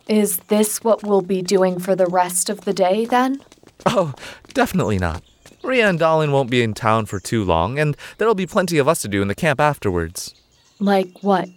Is 0.08 0.38
this 0.48 0.84
what 0.84 1.04
we'll 1.04 1.22
be 1.22 1.42
doing 1.42 1.80
for 1.80 1.96
the 1.96 2.06
rest 2.06 2.50
of 2.50 2.62
the 2.62 2.74
day 2.74 3.06
then? 3.06 3.42
Oh, 3.86 4.14
definitely 4.54 5.00
not. 5.00 5.24
Ria 5.64 5.90
and 5.90 6.00
Dalin 6.00 6.32
won't 6.32 6.52
be 6.52 6.62
in 6.62 6.74
town 6.74 7.08
for 7.08 7.20
too 7.20 7.44
long, 7.44 7.80
and 7.80 7.98
there'll 8.18 8.36
be 8.36 8.46
plenty 8.46 8.78
of 8.78 8.88
us 8.88 9.02
to 9.02 9.08
do 9.08 9.22
in 9.22 9.28
the 9.28 9.36
camp 9.36 9.60
afterwards. 9.60 10.36
Like 10.80 11.10
what? 11.22 11.50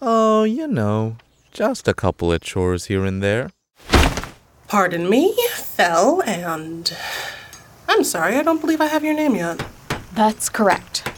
Oh, 0.00 0.44
you 0.44 0.68
know, 0.68 1.16
just 1.52 1.88
a 1.88 1.94
couple 1.94 2.32
of 2.32 2.40
chores 2.40 2.84
here 2.84 3.04
and 3.04 3.22
there. 3.22 3.50
Pardon 4.68 5.10
me, 5.10 5.34
Fel, 5.54 6.22
and. 6.24 6.94
I'm 7.88 8.04
sorry, 8.04 8.36
I 8.36 8.42
don't 8.42 8.60
believe 8.60 8.80
I 8.80 8.86
have 8.86 9.02
your 9.02 9.14
name 9.14 9.34
yet. 9.34 9.64
That's 10.12 10.48
correct. 10.48 11.10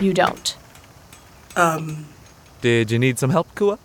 You 0.00 0.12
don't. 0.12 0.56
Um, 1.56 2.06
Did 2.60 2.90
you 2.90 2.98
need 2.98 3.18
some 3.18 3.30
help, 3.30 3.54
Kua? 3.54 3.78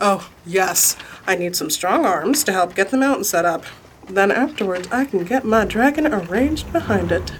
oh, 0.00 0.30
yes. 0.46 0.96
I 1.26 1.36
need 1.36 1.54
some 1.54 1.70
strong 1.70 2.06
arms 2.06 2.42
to 2.44 2.52
help 2.52 2.74
get 2.74 2.90
the 2.90 2.96
mountain 2.96 3.24
set 3.24 3.44
up. 3.44 3.64
Then 4.08 4.30
afterwards, 4.30 4.88
I 4.90 5.04
can 5.04 5.24
get 5.24 5.44
my 5.44 5.64
dragon 5.64 6.06
arranged 6.06 6.72
behind 6.72 7.12
it. 7.12 7.30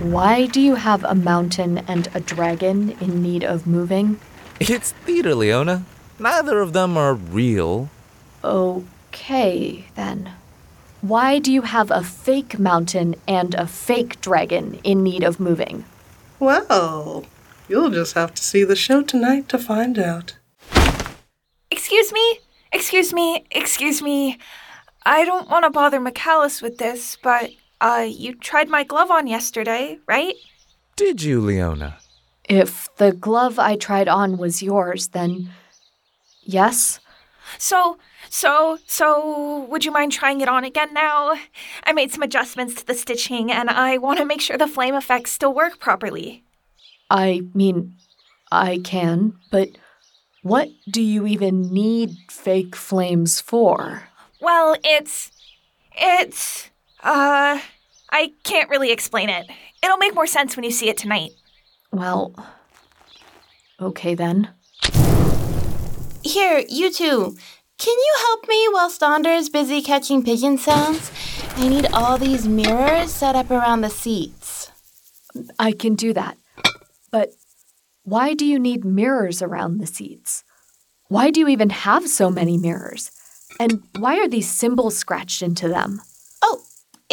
Why 0.00 0.46
do 0.46 0.60
you 0.60 0.74
have 0.74 1.04
a 1.04 1.14
mountain 1.14 1.78
and 1.78 2.08
a 2.14 2.20
dragon 2.20 2.90
in 3.00 3.22
need 3.22 3.44
of 3.44 3.66
moving? 3.66 4.18
It's 4.60 4.92
theater, 4.92 5.34
Leona. 5.34 5.84
Neither 6.18 6.60
of 6.60 6.72
them 6.72 6.96
are 6.96 7.14
real. 7.14 7.88
Okay, 8.42 9.86
then. 9.94 10.32
Why 11.04 11.38
do 11.38 11.52
you 11.52 11.60
have 11.60 11.90
a 11.90 12.02
fake 12.02 12.58
mountain 12.58 13.16
and 13.28 13.54
a 13.56 13.66
fake 13.66 14.22
dragon 14.22 14.80
in 14.84 15.02
need 15.02 15.22
of 15.22 15.38
moving? 15.38 15.84
Well, 16.40 17.26
you'll 17.68 17.90
just 17.90 18.14
have 18.14 18.32
to 18.32 18.42
see 18.42 18.64
the 18.64 18.74
show 18.74 19.02
tonight 19.02 19.46
to 19.50 19.58
find 19.58 19.98
out. 19.98 20.38
Excuse 21.70 22.10
me? 22.10 22.40
Excuse 22.72 23.12
me? 23.12 23.44
Excuse 23.50 24.00
me? 24.00 24.38
I 25.04 25.26
don't 25.26 25.50
want 25.50 25.66
to 25.66 25.70
bother 25.70 26.00
McAllis 26.00 26.62
with 26.62 26.78
this, 26.78 27.18
but, 27.22 27.50
uh, 27.82 28.06
you 28.08 28.34
tried 28.34 28.70
my 28.70 28.82
glove 28.82 29.10
on 29.10 29.26
yesterday, 29.26 29.98
right? 30.06 30.36
Did 30.96 31.22
you, 31.22 31.38
Leona? 31.38 31.98
If 32.48 32.88
the 32.96 33.12
glove 33.12 33.58
I 33.58 33.76
tried 33.76 34.08
on 34.08 34.38
was 34.38 34.62
yours, 34.62 35.08
then 35.08 35.50
yes. 36.44 36.98
So, 37.58 37.98
so, 38.28 38.78
so, 38.86 39.66
would 39.70 39.84
you 39.84 39.90
mind 39.90 40.12
trying 40.12 40.40
it 40.40 40.48
on 40.48 40.64
again 40.64 40.92
now? 40.92 41.34
I 41.84 41.92
made 41.92 42.12
some 42.12 42.22
adjustments 42.22 42.74
to 42.76 42.86
the 42.86 42.94
stitching, 42.94 43.50
and 43.50 43.70
I 43.70 43.98
want 43.98 44.18
to 44.18 44.24
make 44.24 44.40
sure 44.40 44.56
the 44.56 44.66
flame 44.66 44.94
effects 44.94 45.32
still 45.32 45.54
work 45.54 45.78
properly. 45.78 46.44
I 47.10 47.42
mean, 47.54 47.96
I 48.50 48.78
can, 48.78 49.34
but 49.50 49.68
what 50.42 50.68
do 50.90 51.02
you 51.02 51.26
even 51.26 51.72
need 51.72 52.16
fake 52.30 52.76
flames 52.76 53.40
for? 53.40 54.08
Well, 54.40 54.76
it's. 54.84 55.30
It's. 55.96 56.70
Uh. 57.02 57.60
I 58.10 58.32
can't 58.44 58.70
really 58.70 58.92
explain 58.92 59.28
it. 59.28 59.50
It'll 59.82 59.96
make 59.96 60.14
more 60.14 60.28
sense 60.28 60.54
when 60.54 60.64
you 60.64 60.70
see 60.70 60.88
it 60.88 60.96
tonight. 60.96 61.32
Well, 61.90 62.32
okay 63.80 64.14
then. 64.14 64.50
Here, 66.24 66.64
you 66.70 66.90
two. 66.90 67.36
Can 67.76 67.98
you 67.98 68.14
help 68.26 68.48
me 68.48 68.66
while 68.70 68.90
is 69.28 69.50
busy 69.50 69.82
catching 69.82 70.22
pigeon 70.22 70.56
sounds? 70.56 71.12
I 71.56 71.68
need 71.68 71.86
all 71.92 72.16
these 72.16 72.48
mirrors 72.48 73.12
set 73.12 73.36
up 73.36 73.50
around 73.50 73.82
the 73.82 73.90
seats. 73.90 74.70
I 75.58 75.72
can 75.72 75.94
do 75.94 76.14
that. 76.14 76.38
But 77.10 77.34
why 78.04 78.32
do 78.32 78.46
you 78.46 78.58
need 78.58 78.86
mirrors 78.86 79.42
around 79.42 79.78
the 79.78 79.86
seats? 79.86 80.44
Why 81.08 81.30
do 81.30 81.40
you 81.40 81.48
even 81.48 81.68
have 81.68 82.08
so 82.08 82.30
many 82.30 82.56
mirrors? 82.56 83.10
And 83.60 83.82
why 83.98 84.18
are 84.18 84.28
these 84.28 84.50
symbols 84.50 84.96
scratched 84.96 85.42
into 85.42 85.68
them? 85.68 86.00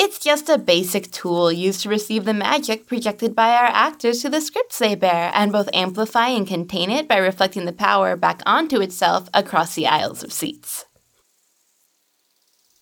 It's 0.03 0.11
It's 0.17 0.25
just 0.25 0.49
a 0.49 0.57
basic 0.57 1.09
tool 1.11 1.51
used 1.51 1.83
to 1.83 1.89
receive 1.89 2.25
the 2.25 2.33
magic 2.33 2.85
projected 2.85 3.33
by 3.33 3.51
our 3.51 3.67
actors 3.67 4.21
to 4.21 4.29
the 4.29 4.41
scripts 4.41 4.77
they 4.77 4.93
bear, 4.93 5.31
and 5.33 5.51
both 5.51 5.69
amplify 5.73 6.27
and 6.27 6.45
contain 6.45 6.89
it 6.89 7.07
by 7.07 7.17
reflecting 7.17 7.65
the 7.65 7.71
power 7.71 8.17
back 8.17 8.41
onto 8.45 8.81
itself 8.81 9.29
across 9.33 9.73
the 9.73 9.87
aisles 9.87 10.21
of 10.21 10.33
seats. 10.33 10.85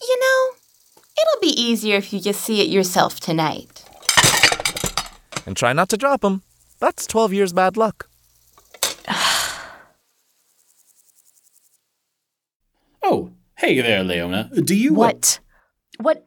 You 0.02 0.20
know, 0.20 0.56
it'll 1.22 1.42
be 1.42 1.62
easier 1.62 1.98
if 1.98 2.12
you 2.12 2.20
just 2.20 2.42
see 2.42 2.62
it 2.62 2.70
yourself 2.70 3.20
tonight. 3.20 3.86
And 5.46 5.56
try 5.56 5.74
not 5.74 5.90
to 5.90 5.98
drop 5.98 6.26
'em. 6.26 6.42
That's 6.80 7.06
12 7.06 7.34
years 7.34 7.54
bad 7.54 7.78
luck. 7.78 8.10
Oh, 13.04 13.32
hey 13.58 13.82
there, 13.82 14.04
Leona. 14.04 14.50
Do 14.64 14.76
you. 14.76 14.94
What? 14.94 15.40
What 16.00 16.24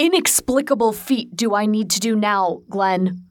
inexplicable 0.00 0.94
feat 0.94 1.36
do 1.36 1.54
I 1.54 1.66
need 1.66 1.90
to 1.90 2.00
do 2.00 2.16
now, 2.16 2.62
Glenn? 2.70 3.22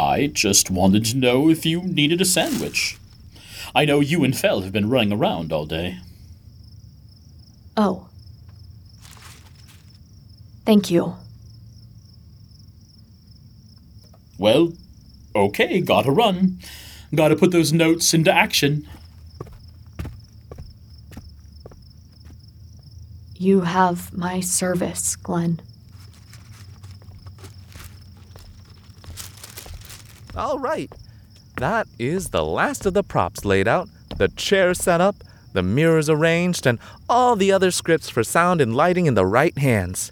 I 0.00 0.28
just 0.28 0.70
wanted 0.70 1.04
to 1.06 1.16
know 1.18 1.50
if 1.50 1.66
you 1.66 1.82
needed 1.82 2.22
a 2.22 2.24
sandwich. 2.24 2.96
I 3.74 3.84
know 3.84 4.00
you 4.00 4.24
and 4.24 4.36
Fel 4.36 4.62
have 4.62 4.72
been 4.72 4.88
running 4.88 5.12
around 5.12 5.52
all 5.52 5.66
day. 5.66 5.98
Oh. 7.76 8.08
Thank 10.64 10.90
you. 10.90 11.16
Well, 14.38 14.72
okay, 15.36 15.82
gotta 15.82 16.10
run. 16.10 16.58
Gotta 17.14 17.36
put 17.36 17.50
those 17.50 17.72
notes 17.72 18.14
into 18.14 18.32
action. 18.32 18.88
You 23.38 23.60
have 23.60 24.12
my 24.12 24.40
service, 24.40 25.14
Glenn. 25.14 25.60
All 30.36 30.58
right. 30.58 30.92
That 31.56 31.86
is 32.00 32.30
the 32.30 32.44
last 32.44 32.84
of 32.84 32.94
the 32.94 33.04
props 33.04 33.44
laid 33.44 33.68
out, 33.68 33.88
the 34.16 34.28
chairs 34.28 34.78
set 34.78 35.00
up, 35.00 35.16
the 35.52 35.62
mirrors 35.62 36.10
arranged, 36.10 36.66
and 36.66 36.80
all 37.08 37.36
the 37.36 37.52
other 37.52 37.70
scripts 37.70 38.08
for 38.08 38.24
sound 38.24 38.60
and 38.60 38.74
lighting 38.74 39.06
in 39.06 39.14
the 39.14 39.26
right 39.26 39.56
hands. 39.56 40.10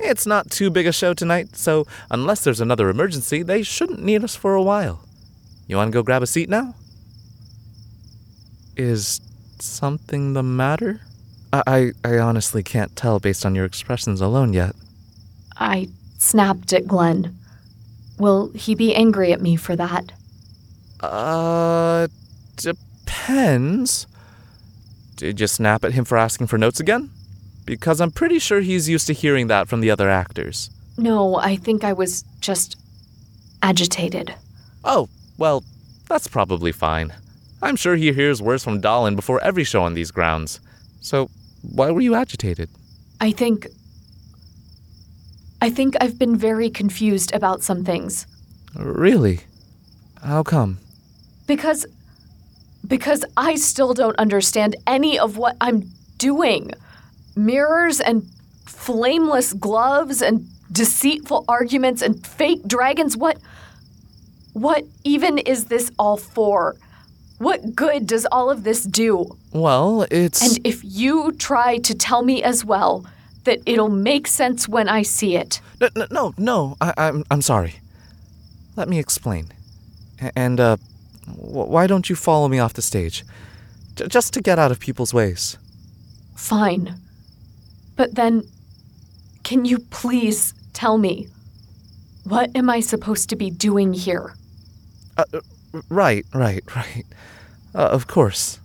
It's 0.00 0.26
not 0.26 0.50
too 0.50 0.70
big 0.70 0.86
a 0.86 0.92
show 0.92 1.14
tonight, 1.14 1.56
so 1.56 1.86
unless 2.10 2.42
there's 2.42 2.60
another 2.60 2.88
emergency, 2.88 3.42
they 3.42 3.62
shouldn't 3.62 4.02
need 4.02 4.24
us 4.24 4.34
for 4.34 4.54
a 4.54 4.62
while. 4.62 5.00
You 5.68 5.76
want 5.76 5.92
to 5.92 5.96
go 5.96 6.02
grab 6.02 6.22
a 6.22 6.26
seat 6.26 6.48
now? 6.48 6.74
Is 8.76 9.20
something 9.60 10.32
the 10.32 10.42
matter? 10.42 11.00
I, 11.66 11.92
I, 12.04 12.18
honestly 12.18 12.62
can't 12.62 12.96
tell 12.96 13.20
based 13.20 13.46
on 13.46 13.54
your 13.54 13.64
expressions 13.64 14.20
alone 14.20 14.52
yet. 14.52 14.74
I 15.56 15.88
snapped 16.18 16.72
at 16.72 16.86
Glenn. 16.86 17.36
Will 18.18 18.50
he 18.52 18.74
be 18.74 18.94
angry 18.94 19.32
at 19.32 19.40
me 19.40 19.56
for 19.56 19.76
that? 19.76 20.12
Uh, 21.00 22.08
depends. 22.56 24.06
Did 25.16 25.40
you 25.40 25.46
snap 25.46 25.84
at 25.84 25.92
him 25.92 26.04
for 26.04 26.18
asking 26.18 26.48
for 26.48 26.58
notes 26.58 26.80
again? 26.80 27.10
Because 27.64 28.00
I'm 28.00 28.10
pretty 28.10 28.38
sure 28.38 28.60
he's 28.60 28.88
used 28.88 29.06
to 29.06 29.12
hearing 29.12 29.46
that 29.46 29.68
from 29.68 29.80
the 29.80 29.90
other 29.90 30.10
actors. 30.10 30.70
No, 30.96 31.36
I 31.36 31.56
think 31.56 31.84
I 31.84 31.92
was 31.92 32.24
just 32.40 32.76
agitated. 33.62 34.34
Oh, 34.84 35.08
well, 35.38 35.64
that's 36.08 36.28
probably 36.28 36.72
fine. 36.72 37.12
I'm 37.62 37.76
sure 37.76 37.96
he 37.96 38.12
hears 38.12 38.42
worse 38.42 38.62
from 38.62 38.82
Dalin 38.82 39.16
before 39.16 39.42
every 39.42 39.64
show 39.64 39.82
on 39.82 39.94
these 39.94 40.10
grounds. 40.10 40.60
So, 41.00 41.30
why 41.72 41.90
were 41.90 42.00
you 42.00 42.14
agitated? 42.14 42.68
I 43.20 43.30
think. 43.30 43.68
I 45.62 45.70
think 45.70 45.94
I've 46.00 46.18
been 46.18 46.36
very 46.36 46.68
confused 46.68 47.32
about 47.32 47.62
some 47.62 47.84
things. 47.84 48.26
Really? 48.76 49.40
How 50.22 50.42
come? 50.42 50.78
Because. 51.46 51.86
Because 52.86 53.24
I 53.36 53.54
still 53.54 53.94
don't 53.94 54.16
understand 54.18 54.76
any 54.86 55.18
of 55.18 55.38
what 55.38 55.56
I'm 55.60 55.90
doing. 56.18 56.72
Mirrors 57.34 58.00
and 58.00 58.28
flameless 58.66 59.54
gloves 59.54 60.20
and 60.20 60.46
deceitful 60.70 61.46
arguments 61.48 62.02
and 62.02 62.26
fake 62.26 62.66
dragons. 62.66 63.16
What. 63.16 63.38
What 64.52 64.84
even 65.02 65.38
is 65.38 65.64
this 65.64 65.90
all 65.98 66.16
for? 66.16 66.76
What 67.44 67.76
good 67.76 68.06
does 68.06 68.26
all 68.32 68.48
of 68.50 68.64
this 68.64 68.84
do? 68.84 69.36
Well, 69.52 70.06
it's. 70.10 70.40
And 70.40 70.66
if 70.66 70.82
you 70.82 71.32
try 71.32 71.76
to 71.76 71.94
tell 71.94 72.22
me 72.22 72.42
as 72.42 72.64
well 72.64 73.04
that 73.44 73.60
it'll 73.66 73.90
make 73.90 74.26
sense 74.26 74.66
when 74.66 74.88
I 74.88 75.02
see 75.02 75.36
it. 75.36 75.60
No, 75.78 75.88
no, 75.94 76.06
no, 76.10 76.34
no 76.38 76.76
I, 76.80 76.94
I'm, 76.96 77.22
I'm 77.30 77.42
sorry. 77.42 77.74
Let 78.76 78.88
me 78.88 78.98
explain. 78.98 79.52
And, 80.34 80.58
uh, 80.58 80.78
why 81.36 81.86
don't 81.86 82.08
you 82.08 82.16
follow 82.16 82.48
me 82.48 82.58
off 82.58 82.72
the 82.72 82.80
stage? 82.80 83.24
J- 83.96 84.08
just 84.08 84.32
to 84.32 84.40
get 84.40 84.58
out 84.58 84.70
of 84.70 84.80
people's 84.80 85.12
ways. 85.12 85.58
Fine. 86.34 86.94
But 87.94 88.14
then, 88.14 88.44
can 89.42 89.66
you 89.66 89.80
please 89.90 90.54
tell 90.72 90.96
me 90.96 91.28
what 92.24 92.50
am 92.56 92.70
I 92.70 92.80
supposed 92.80 93.28
to 93.28 93.36
be 93.36 93.50
doing 93.50 93.92
here? 93.92 94.34
Uh, 95.18 95.24
uh, 95.34 95.40
right, 95.90 96.24
right, 96.32 96.64
right. 96.74 97.04
Uh, 97.74 97.88
of 97.88 98.06
course. 98.06 98.60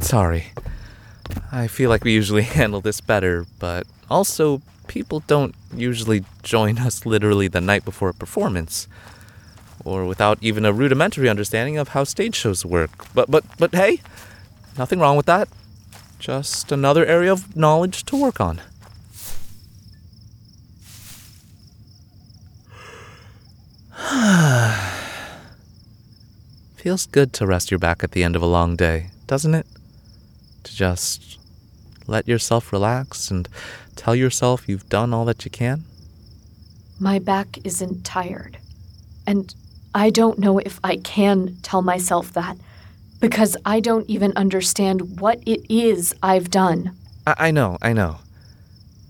Sorry. 0.00 0.46
I 1.52 1.66
feel 1.66 1.90
like 1.90 2.04
we 2.04 2.12
usually 2.12 2.42
handle 2.58 2.80
this 2.80 3.00
better, 3.00 3.46
but 3.58 3.86
also, 4.10 4.62
people 4.86 5.20
don't 5.26 5.54
usually 5.74 6.24
join 6.42 6.78
us 6.78 7.04
literally 7.04 7.48
the 7.48 7.60
night 7.60 7.84
before 7.84 8.10
a 8.10 8.14
performance. 8.14 8.88
Or 9.84 10.04
without 10.04 10.38
even 10.40 10.64
a 10.64 10.72
rudimentary 10.72 11.28
understanding 11.28 11.78
of 11.78 11.88
how 11.88 12.04
stage 12.04 12.34
shows 12.34 12.64
work. 12.64 13.06
But, 13.14 13.30
but, 13.30 13.44
but 13.58 13.74
hey, 13.74 14.00
nothing 14.76 14.98
wrong 14.98 15.16
with 15.16 15.26
that. 15.26 15.48
Just 16.18 16.72
another 16.72 17.04
area 17.06 17.30
of 17.32 17.56
knowledge 17.56 18.04
to 18.06 18.16
work 18.16 18.40
on. 18.40 18.60
Feels 26.86 27.06
good 27.06 27.32
to 27.32 27.48
rest 27.48 27.72
your 27.72 27.80
back 27.80 28.04
at 28.04 28.12
the 28.12 28.22
end 28.22 28.36
of 28.36 28.42
a 28.42 28.46
long 28.46 28.76
day, 28.76 29.10
doesn't 29.26 29.56
it? 29.56 29.66
To 30.62 30.76
just 30.76 31.36
let 32.06 32.28
yourself 32.28 32.72
relax 32.72 33.28
and 33.28 33.48
tell 33.96 34.14
yourself 34.14 34.68
you've 34.68 34.88
done 34.88 35.12
all 35.12 35.24
that 35.24 35.44
you 35.44 35.50
can. 35.50 35.82
My 37.00 37.18
back 37.18 37.58
isn't 37.64 38.04
tired. 38.04 38.58
And 39.26 39.52
I 39.96 40.10
don't 40.10 40.38
know 40.38 40.58
if 40.58 40.78
I 40.84 40.98
can 40.98 41.56
tell 41.62 41.82
myself 41.82 42.32
that 42.34 42.56
because 43.18 43.56
I 43.66 43.80
don't 43.80 44.08
even 44.08 44.32
understand 44.36 45.18
what 45.18 45.40
it 45.44 45.66
is 45.68 46.14
I've 46.22 46.52
done. 46.52 46.94
I, 47.26 47.34
I 47.36 47.50
know, 47.50 47.78
I 47.82 47.94
know. 47.94 48.18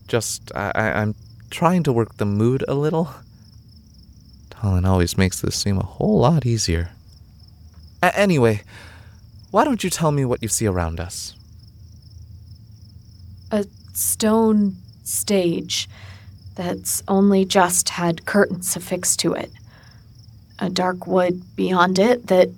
Just, 0.09 0.51
I, 0.55 0.73
I, 0.75 0.93
I'm 1.03 1.15
trying 1.51 1.83
to 1.83 1.93
work 1.93 2.17
the 2.17 2.25
mood 2.25 2.65
a 2.67 2.73
little. 2.73 3.11
Talon 4.49 4.87
always 4.87 5.19
makes 5.19 5.43
this 5.43 5.57
seem 5.57 5.77
a 5.77 5.85
whole 5.85 6.21
lot 6.21 6.47
easier. 6.47 6.89
A- 8.07 8.19
anyway, 8.19 8.63
why 9.51 9.65
don't 9.65 9.83
you 9.83 9.91
tell 9.91 10.13
me 10.13 10.25
what 10.25 10.43
you 10.43 10.49
see 10.49 10.67
around 10.67 11.01
us? 11.01 11.35
A 13.51 13.65
stone 13.95 14.77
stage 15.03 15.89
that's 16.55 17.03
only 17.09 17.45
just 17.45 17.91
had 17.91 18.25
curtains 18.25 18.77
affixed 18.77 19.19
to 19.21 19.33
it. 19.33 19.51
A 20.59 20.71
dark 20.71 21.07
wood 21.07 21.43
beyond 21.57 21.99
it 21.99 22.29
that 22.29 22.49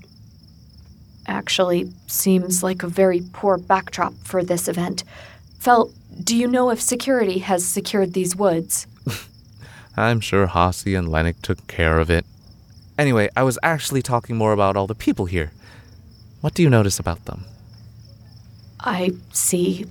actually 1.26 1.90
seems 2.06 2.62
like 2.62 2.82
a 2.82 2.88
very 2.88 3.22
poor 3.32 3.56
backdrop 3.56 4.14
for 4.24 4.44
this 4.44 4.68
event. 4.68 5.04
Fel, 5.58 5.90
do 6.22 6.36
you 6.36 6.46
know 6.46 6.70
if 6.70 6.80
security 6.80 7.38
has 7.38 7.66
secured 7.66 8.12
these 8.12 8.36
woods? 8.36 8.86
I'm 9.96 10.20
sure 10.20 10.46
Hossie 10.46 10.96
and 10.98 11.08
Lennox 11.08 11.40
took 11.40 11.66
care 11.66 11.98
of 11.98 12.10
it. 12.10 12.24
Anyway, 12.98 13.28
I 13.36 13.44
was 13.44 13.58
actually 13.62 14.02
talking 14.02 14.36
more 14.36 14.52
about 14.52 14.76
all 14.76 14.88
the 14.88 14.94
people 14.94 15.26
here. 15.26 15.52
What 16.40 16.54
do 16.54 16.62
you 16.62 16.68
notice 16.68 16.98
about 16.98 17.24
them? 17.26 17.44
I 18.80 19.12
see 19.32 19.86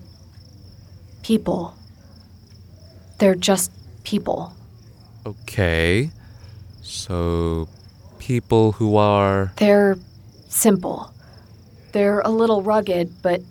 people. 1.23 1.73
They're 3.19 3.35
just 3.35 3.71
people. 4.03 4.53
Okay. 5.25 6.11
So, 6.81 7.69
people 8.19 8.73
who 8.73 8.97
are. 8.97 9.53
They're 9.55 9.97
simple. 10.49 11.13
They're 11.93 12.19
a 12.19 12.29
little 12.29 12.61
rugged, 12.61 13.21
but 13.21 13.41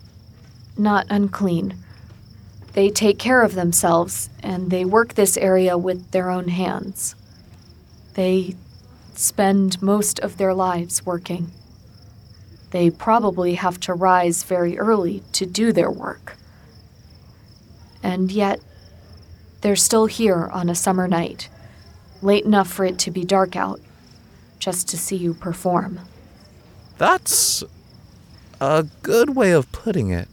not 0.77 1.07
unclean. 1.09 1.75
They 2.73 2.89
take 2.89 3.17
care 3.17 3.41
of 3.41 3.55
themselves, 3.55 4.29
and 4.43 4.69
they 4.69 4.85
work 4.85 5.15
this 5.15 5.35
area 5.35 5.77
with 5.77 6.11
their 6.11 6.29
own 6.29 6.47
hands. 6.49 7.15
They 8.13 8.55
spend 9.17 9.81
most 9.81 10.19
of 10.19 10.37
their 10.37 10.53
lives 10.53 11.05
working. 11.05 11.51
They 12.71 12.89
probably 12.89 13.55
have 13.55 13.79
to 13.81 13.93
rise 13.93 14.43
very 14.43 14.77
early 14.77 15.23
to 15.33 15.45
do 15.45 15.71
their 15.71 15.89
work. 15.89 16.35
And 18.03 18.31
yet, 18.31 18.59
they're 19.61 19.75
still 19.75 20.05
here 20.05 20.49
on 20.53 20.69
a 20.69 20.75
summer 20.75 21.07
night, 21.07 21.49
late 22.21 22.45
enough 22.45 22.71
for 22.71 22.85
it 22.85 22.99
to 22.99 23.11
be 23.11 23.23
dark 23.23 23.55
out, 23.55 23.79
just 24.59 24.87
to 24.89 24.97
see 24.97 25.15
you 25.15 25.33
perform. 25.33 25.99
That's 26.97 27.63
a 28.59 28.85
good 29.01 29.35
way 29.35 29.51
of 29.51 29.71
putting 29.71 30.09
it. 30.09 30.27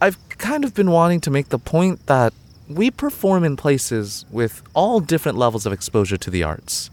I've 0.00 0.16
kind 0.28 0.64
of 0.64 0.74
been 0.74 0.90
wanting 0.90 1.20
to 1.22 1.30
make 1.30 1.48
the 1.48 1.58
point 1.58 2.06
that 2.06 2.32
we 2.68 2.90
perform 2.90 3.44
in 3.44 3.56
places 3.56 4.24
with 4.30 4.62
all 4.74 5.00
different 5.00 5.38
levels 5.38 5.66
of 5.66 5.72
exposure 5.72 6.16
to 6.18 6.30
the 6.30 6.42
arts. 6.42 6.90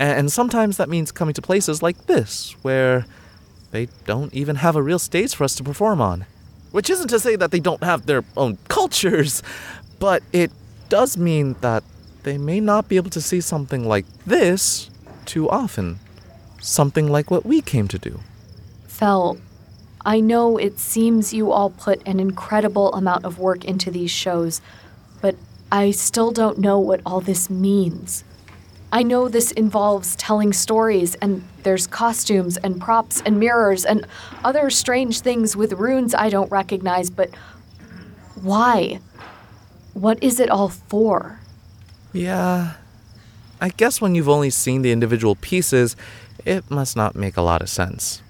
And 0.00 0.32
sometimes 0.32 0.78
that 0.78 0.88
means 0.88 1.12
coming 1.12 1.34
to 1.34 1.42
places 1.42 1.82
like 1.82 2.06
this, 2.06 2.56
where 2.62 3.04
they 3.70 3.88
don't 4.06 4.32
even 4.32 4.56
have 4.56 4.74
a 4.74 4.82
real 4.82 4.98
stage 4.98 5.34
for 5.34 5.44
us 5.44 5.54
to 5.56 5.62
perform 5.62 6.00
on. 6.00 6.24
Which 6.70 6.88
isn't 6.88 7.08
to 7.08 7.20
say 7.20 7.36
that 7.36 7.50
they 7.50 7.60
don't 7.60 7.84
have 7.84 8.06
their 8.06 8.24
own 8.34 8.56
cultures, 8.68 9.42
but 9.98 10.22
it 10.32 10.50
does 10.88 11.18
mean 11.18 11.54
that 11.60 11.84
they 12.22 12.38
may 12.38 12.60
not 12.60 12.88
be 12.88 12.96
able 12.96 13.10
to 13.10 13.20
see 13.20 13.42
something 13.42 13.86
like 13.86 14.06
this 14.24 14.88
too 15.26 15.50
often. 15.50 15.98
Something 16.62 17.06
like 17.06 17.30
what 17.30 17.44
we 17.44 17.60
came 17.60 17.86
to 17.88 17.98
do. 17.98 18.20
Fel, 18.86 19.36
I 20.06 20.20
know 20.20 20.56
it 20.56 20.78
seems 20.78 21.34
you 21.34 21.52
all 21.52 21.68
put 21.68 22.00
an 22.08 22.20
incredible 22.20 22.90
amount 22.94 23.26
of 23.26 23.38
work 23.38 23.66
into 23.66 23.90
these 23.90 24.10
shows, 24.10 24.62
but 25.20 25.36
I 25.70 25.90
still 25.90 26.30
don't 26.30 26.58
know 26.58 26.78
what 26.78 27.02
all 27.04 27.20
this 27.20 27.50
means. 27.50 28.24
I 28.92 29.02
know 29.04 29.28
this 29.28 29.52
involves 29.52 30.16
telling 30.16 30.52
stories, 30.52 31.14
and 31.16 31.44
there's 31.62 31.86
costumes 31.86 32.56
and 32.56 32.80
props 32.80 33.22
and 33.24 33.38
mirrors 33.38 33.84
and 33.84 34.06
other 34.42 34.68
strange 34.70 35.20
things 35.20 35.56
with 35.56 35.74
runes 35.74 36.14
I 36.14 36.28
don't 36.28 36.50
recognize, 36.50 37.08
but 37.08 37.30
why? 38.42 39.00
What 39.94 40.22
is 40.22 40.40
it 40.40 40.50
all 40.50 40.68
for? 40.68 41.40
Yeah. 42.12 42.74
I 43.60 43.68
guess 43.68 44.00
when 44.00 44.14
you've 44.14 44.28
only 44.28 44.50
seen 44.50 44.82
the 44.82 44.90
individual 44.90 45.36
pieces, 45.36 45.94
it 46.44 46.68
must 46.70 46.96
not 46.96 47.14
make 47.14 47.36
a 47.36 47.42
lot 47.42 47.62
of 47.62 47.68
sense. 47.68 48.22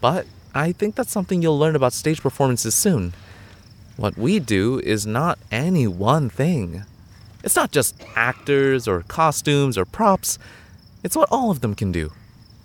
But 0.00 0.26
I 0.54 0.72
think 0.72 0.94
that's 0.94 1.10
something 1.10 1.42
you'll 1.42 1.58
learn 1.58 1.76
about 1.76 1.92
stage 1.92 2.22
performances 2.22 2.74
soon. 2.74 3.12
What 3.96 4.16
we 4.16 4.38
do 4.38 4.78
is 4.80 5.06
not 5.06 5.38
any 5.50 5.86
one 5.86 6.30
thing. 6.30 6.84
It's 7.44 7.56
not 7.56 7.70
just 7.70 7.94
actors 8.16 8.88
or 8.88 9.02
costumes 9.02 9.76
or 9.76 9.84
props, 9.84 10.38
it's 11.02 11.14
what 11.14 11.28
all 11.30 11.50
of 11.50 11.60
them 11.60 11.74
can 11.74 11.92
do, 11.92 12.10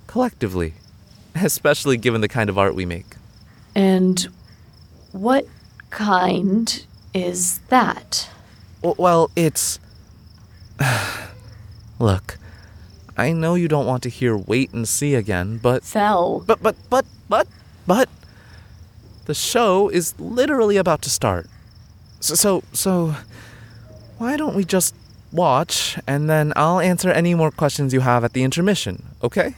collectively, 0.08 0.74
especially 1.36 1.98
given 1.98 2.22
the 2.22 2.30
kind 2.30 2.50
of 2.50 2.58
art 2.58 2.76
we 2.76 2.86
make. 2.86 3.18
And 3.76 4.26
what 5.12 5.46
kind 5.90 6.86
is 7.14 7.60
that? 7.68 8.30
Well, 8.82 9.30
it's. 9.36 9.80
Look, 12.00 12.38
I 13.18 13.34
know 13.34 13.56
you 13.56 13.68
don't 13.68 13.86
want 13.86 14.04
to 14.04 14.10
hear 14.10 14.38
wait 14.38 14.72
and 14.72 14.88
see 14.88 15.14
again, 15.14 15.58
but. 15.58 15.84
Fel. 15.84 16.40
But, 16.48 16.64
but, 16.64 16.78
but, 16.90 17.06
but, 17.28 17.48
but. 17.86 18.08
The 19.26 19.34
show 19.34 19.90
is 19.90 20.18
literally 20.18 20.78
about 20.78 21.02
to 21.02 21.10
start. 21.10 21.50
So, 22.22 22.36
so, 22.36 22.64
so. 22.72 23.16
Why 24.20 24.38
don't 24.38 24.54
we 24.54 24.66
just 24.66 24.94
watch 25.32 25.98
and 26.06 26.30
then 26.30 26.52
I'll 26.56 26.80
answer 26.80 27.10
any 27.10 27.34
more 27.36 27.52
questions 27.52 27.94
you 27.94 28.02
have 28.02 28.24
at 28.24 28.34
the 28.34 28.44
intermission, 28.44 29.04
okay? 29.24 29.56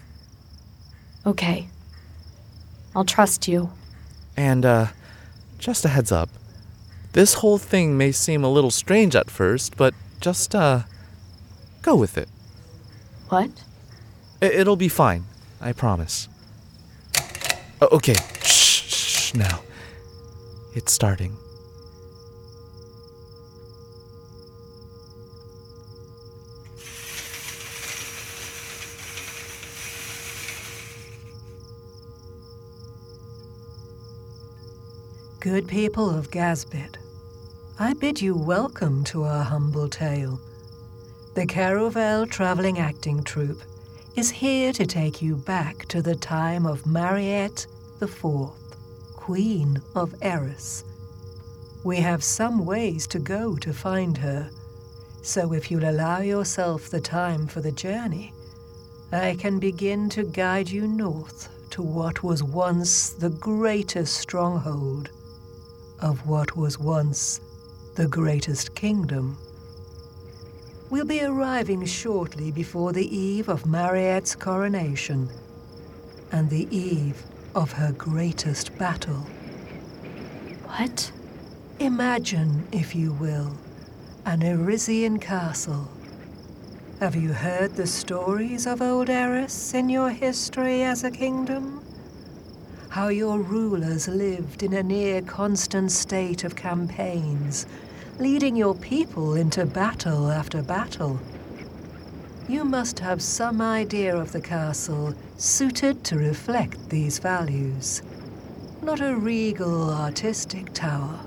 Okay. 1.25 1.67
I'll 2.95 3.03
trust 3.05 3.47
you. 3.47 3.71
And, 4.37 4.63
uh, 4.65 4.87
just 5.57 5.83
a 5.83 5.87
heads 5.89 6.11
up. 6.11 6.29
This 7.13 7.35
whole 7.35 7.57
thing 7.57 7.97
may 7.97 8.11
seem 8.11 8.43
a 8.43 8.49
little 8.49 8.71
strange 8.71 9.15
at 9.15 9.29
first, 9.31 9.75
but 9.77 9.93
just, 10.19 10.53
uh, 10.55 10.83
go 11.81 11.95
with 11.95 12.17
it. 12.17 12.29
What? 13.29 13.49
I- 14.41 14.45
It'll 14.45 14.75
be 14.75 14.89
fine. 14.89 15.25
I 15.59 15.73
promise. 15.73 16.27
Okay. 17.81 18.15
Shh, 18.43 18.83
shh, 18.93 19.33
now. 19.33 19.61
It's 20.75 20.91
starting. 20.93 21.35
Good 35.41 35.67
people 35.67 36.07
of 36.07 36.29
Gazbit, 36.29 36.97
I 37.79 37.93
bid 37.93 38.21
you 38.21 38.35
welcome 38.35 39.03
to 39.05 39.23
our 39.23 39.43
humble 39.43 39.89
tale. 39.89 40.39
The 41.33 41.47
Caravel 41.47 42.27
Traveling 42.27 42.77
Acting 42.77 43.23
Troupe 43.23 43.63
is 44.15 44.29
here 44.29 44.71
to 44.73 44.85
take 44.85 45.19
you 45.19 45.37
back 45.37 45.87
to 45.87 46.03
the 46.03 46.15
time 46.15 46.67
of 46.67 46.85
Mariette 46.85 47.65
Fourth, 48.07 48.75
Queen 49.15 49.81
of 49.95 50.13
Eris. 50.21 50.83
We 51.83 51.97
have 51.97 52.23
some 52.23 52.63
ways 52.63 53.07
to 53.07 53.17
go 53.17 53.55
to 53.55 53.73
find 53.73 54.15
her, 54.19 54.47
so 55.23 55.53
if 55.53 55.71
you'll 55.71 55.89
allow 55.89 56.19
yourself 56.19 56.91
the 56.91 57.01
time 57.01 57.47
for 57.47 57.61
the 57.61 57.71
journey, 57.71 58.31
I 59.11 59.35
can 59.39 59.57
begin 59.57 60.07
to 60.09 60.21
guide 60.21 60.69
you 60.69 60.85
north 60.85 61.49
to 61.71 61.81
what 61.81 62.21
was 62.21 62.43
once 62.43 63.09
the 63.09 63.31
greatest 63.31 64.17
stronghold 64.17 65.09
of 66.01 66.27
what 66.27 66.55
was 66.57 66.79
once 66.79 67.39
the 67.95 68.07
greatest 68.07 68.75
kingdom. 68.75 69.37
We'll 70.89 71.05
be 71.05 71.23
arriving 71.23 71.85
shortly 71.85 72.51
before 72.51 72.91
the 72.91 73.15
eve 73.15 73.47
of 73.47 73.65
Mariette's 73.65 74.35
coronation 74.35 75.29
and 76.31 76.49
the 76.49 76.67
eve 76.75 77.23
of 77.55 77.71
her 77.71 77.91
greatest 77.93 78.77
battle. 78.77 79.25
What? 80.65 81.11
Imagine, 81.79 82.67
if 82.71 82.95
you 82.95 83.13
will, 83.13 83.55
an 84.25 84.41
Erisian 84.41 85.19
castle. 85.19 85.89
Have 86.99 87.15
you 87.15 87.33
heard 87.33 87.75
the 87.75 87.87
stories 87.87 88.67
of 88.67 88.81
old 88.81 89.09
Eris 89.09 89.73
in 89.73 89.89
your 89.89 90.09
history 90.09 90.83
as 90.83 91.03
a 91.03 91.11
kingdom? 91.11 91.81
How 92.91 93.07
your 93.07 93.39
rulers 93.39 94.09
lived 94.09 94.63
in 94.63 94.73
a 94.73 94.83
near 94.83 95.21
constant 95.21 95.93
state 95.93 96.43
of 96.43 96.57
campaigns, 96.57 97.65
leading 98.19 98.57
your 98.57 98.75
people 98.75 99.33
into 99.33 99.65
battle 99.65 100.29
after 100.29 100.61
battle. 100.61 101.17
You 102.49 102.65
must 102.65 102.99
have 102.99 103.21
some 103.21 103.61
idea 103.61 104.13
of 104.13 104.33
the 104.33 104.41
castle 104.41 105.15
suited 105.37 106.03
to 106.03 106.17
reflect 106.17 106.89
these 106.89 107.17
values. 107.17 108.01
Not 108.81 108.99
a 108.99 109.15
regal 109.15 109.89
artistic 109.89 110.73
tower, 110.73 111.21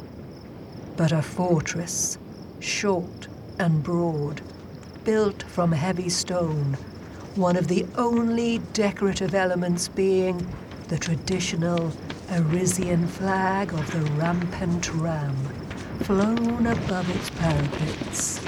but 0.98 1.12
a 1.12 1.22
fortress, 1.22 2.18
short 2.61 3.29
and 3.59 3.83
broad, 3.83 4.42
built 5.03 5.42
from 5.44 5.72
heavy 5.72 6.11
stone, 6.11 6.77
one 7.37 7.57
of 7.57 7.68
the 7.68 7.87
only 7.96 8.59
decorative 8.74 9.35
elements 9.35 9.88
being 9.88 10.46
the 10.88 10.99
traditional 10.99 11.92
Arisian 12.29 13.09
flag 13.09 13.73
of 13.73 13.90
the 13.92 14.03
rampant 14.12 14.92
ram, 14.94 15.37
flown 16.03 16.66
above 16.66 17.09
its 17.16 17.31
parapets. 17.31 18.40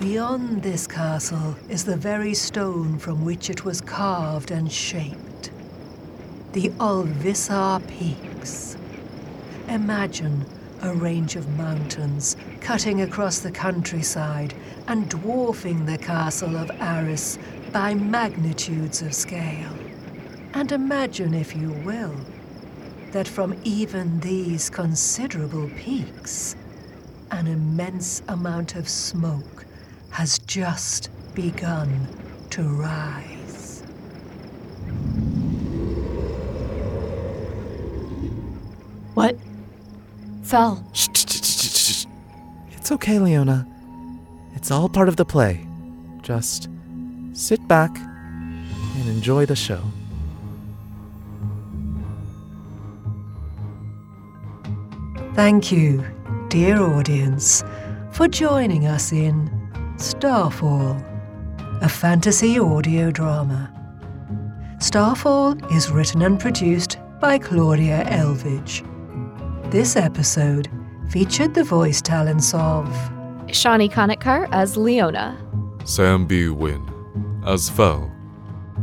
Beyond 0.00 0.62
this 0.62 0.86
castle 0.86 1.56
is 1.68 1.84
the 1.84 1.96
very 1.96 2.34
stone 2.34 2.98
from 2.98 3.24
which 3.24 3.48
it 3.48 3.64
was 3.64 3.80
carved 3.80 4.50
and 4.50 4.70
shaped. 4.70 5.50
The 6.52 6.70
Ulvisar 6.80 7.80
Peaks. 7.86 8.76
Imagine 9.68 10.44
a 10.82 10.94
range 10.94 11.36
of 11.36 11.48
mountains 11.56 12.36
cutting 12.60 13.02
across 13.02 13.38
the 13.38 13.52
countryside 13.52 14.54
and 14.86 15.08
dwarfing 15.08 15.86
the 15.86 15.98
castle 15.98 16.56
of 16.56 16.70
Aris 16.80 17.38
by 17.72 17.94
magnitudes 17.94 19.02
of 19.02 19.14
scale. 19.14 19.89
And 20.52 20.72
imagine, 20.72 21.34
if 21.34 21.54
you 21.54 21.70
will, 21.84 22.14
that 23.12 23.28
from 23.28 23.58
even 23.64 24.20
these 24.20 24.68
considerable 24.70 25.68
peaks, 25.76 26.56
an 27.30 27.46
immense 27.46 28.22
amount 28.28 28.74
of 28.74 28.88
smoke 28.88 29.64
has 30.10 30.38
just 30.40 31.10
begun 31.34 32.08
to 32.50 32.62
rise. 32.62 33.82
What? 39.14 39.36
Fel. 40.42 40.84
It's 40.92 42.90
okay, 42.90 43.18
Leona. 43.18 43.66
It's 44.54 44.70
all 44.70 44.88
part 44.88 45.08
of 45.08 45.16
the 45.16 45.24
play. 45.24 45.66
Just 46.22 46.68
sit 47.32 47.66
back 47.68 47.96
and 47.98 49.08
enjoy 49.08 49.46
the 49.46 49.56
show. 49.56 49.80
Thank 55.40 55.72
you, 55.72 56.04
dear 56.48 56.82
audience, 56.82 57.64
for 58.12 58.28
joining 58.28 58.86
us 58.86 59.10
in 59.10 59.50
Starfall, 59.96 61.02
a 61.80 61.88
fantasy 61.88 62.58
audio 62.58 63.10
drama. 63.10 63.72
Starfall 64.80 65.56
is 65.74 65.90
written 65.90 66.20
and 66.20 66.38
produced 66.38 66.98
by 67.22 67.38
Claudia 67.38 68.04
Elvidge. 68.04 68.84
This 69.70 69.96
episode 69.96 70.68
featured 71.08 71.54
the 71.54 71.64
voice 71.64 72.02
talents 72.02 72.52
of 72.52 72.84
Shani 73.46 73.90
Kanetkar 73.90 74.46
as 74.52 74.76
Leona, 74.76 75.38
Sam 75.86 76.26
B. 76.26 76.50
Wynn 76.50 76.86
as 77.46 77.70
Fel, 77.70 78.12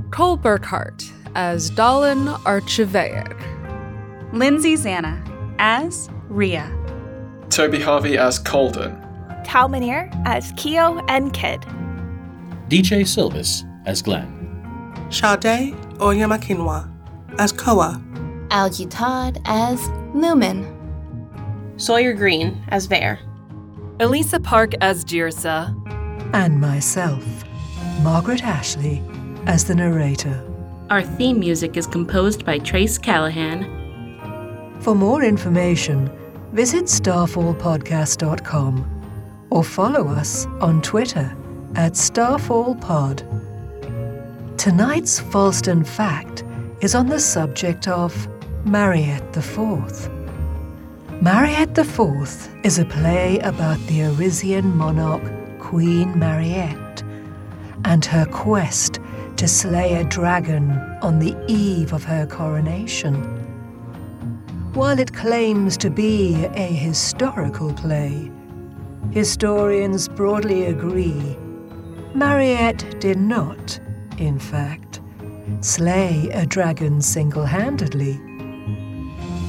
Cole 0.09 0.39
Burkhart 0.39 1.07
as 1.35 1.69
Dalin 1.69 2.35
Archivaic, 2.45 3.37
Lindsay 4.33 4.73
Zana 4.73 5.21
as 5.59 6.09
Ria, 6.29 6.71
Toby 7.49 7.79
Harvey 7.79 8.17
as 8.17 8.39
Colden, 8.39 8.95
Talmanir 9.43 10.09
as 10.25 10.53
Keo 10.57 10.99
and 11.07 11.33
Kid. 11.33 11.61
DJ 12.69 13.07
Silvis 13.07 13.63
as 13.85 14.01
Glenn, 14.01 14.27
Sade 15.09 15.73
Oyamakinwa 15.99 16.91
as 17.39 17.51
Koa, 17.51 18.01
Algie 18.51 18.87
Todd 18.87 19.41
as 19.45 19.87
Lumen, 20.13 20.65
Sawyer 21.77 22.13
Green 22.13 22.63
as 22.69 22.85
Vare, 22.87 23.19
Elisa 23.99 24.39
Park 24.39 24.73
as 24.81 25.05
Jirsa, 25.05 25.73
and 26.33 26.59
myself, 26.59 27.23
Margaret 28.01 28.43
Ashley, 28.43 29.01
as 29.45 29.63
the 29.63 29.75
narrator. 29.75 30.43
Our 30.89 31.03
theme 31.03 31.39
music 31.39 31.77
is 31.77 31.87
composed 31.87 32.45
by 32.45 32.59
Trace 32.59 32.97
Callahan. 32.97 33.86
For 34.81 34.95
more 34.95 35.23
information, 35.23 36.09
visit 36.53 36.85
starfallpodcast.com 36.85 38.93
or 39.49 39.63
follow 39.63 40.07
us 40.07 40.45
on 40.61 40.81
Twitter 40.81 41.35
at 41.75 41.93
starfallpod. 41.93 43.23
Tonight's 44.57 45.19
Falston 45.19 45.85
fact 45.85 46.43
is 46.81 46.95
on 46.95 47.07
the 47.07 47.19
subject 47.19 47.87
of 47.87 48.27
Mariette 48.65 49.43
Fourth. 49.43 50.09
Mariette 51.21 51.85
Fourth 51.85 52.49
is 52.63 52.79
a 52.79 52.85
play 52.85 53.39
about 53.39 53.79
the 53.87 54.01
Arisian 54.01 54.75
monarch 54.75 55.21
Queen 55.59 56.17
Mariette 56.17 57.03
and 57.85 58.03
her 58.05 58.25
quest 58.25 58.99
to 59.37 59.47
slay 59.47 59.95
a 59.95 60.03
dragon 60.03 60.71
on 61.01 61.19
the 61.19 61.35
eve 61.47 61.93
of 61.93 62.03
her 62.03 62.25
coronation. 62.25 63.46
While 64.77 64.99
it 64.99 65.11
claims 65.11 65.75
to 65.77 65.89
be 65.89 66.45
a 66.53 66.67
historical 66.67 67.73
play, 67.73 68.29
historians 69.09 70.07
broadly 70.07 70.65
agree 70.65 71.35
Mariette 72.13 72.99
did 72.99 73.17
not, 73.17 73.79
in 74.19 74.37
fact, 74.37 75.01
slay 75.61 76.29
a 76.29 76.45
dragon 76.45 77.01
single 77.01 77.43
handedly. 77.43 78.21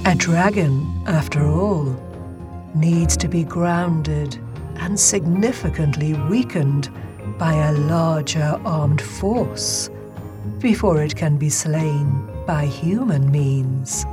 A 0.06 0.14
dragon, 0.14 1.04
after 1.06 1.46
all, 1.46 1.94
needs 2.74 3.14
to 3.18 3.28
be 3.28 3.44
grounded 3.44 4.38
and 4.76 4.98
significantly 4.98 6.14
weakened 6.14 6.88
by 7.38 7.52
a 7.52 7.72
larger 7.72 8.58
armed 8.64 9.02
force 9.02 9.90
before 10.58 11.02
it 11.02 11.14
can 11.14 11.36
be 11.36 11.50
slain 11.50 12.26
by 12.46 12.64
human 12.64 13.30
means. 13.30 14.06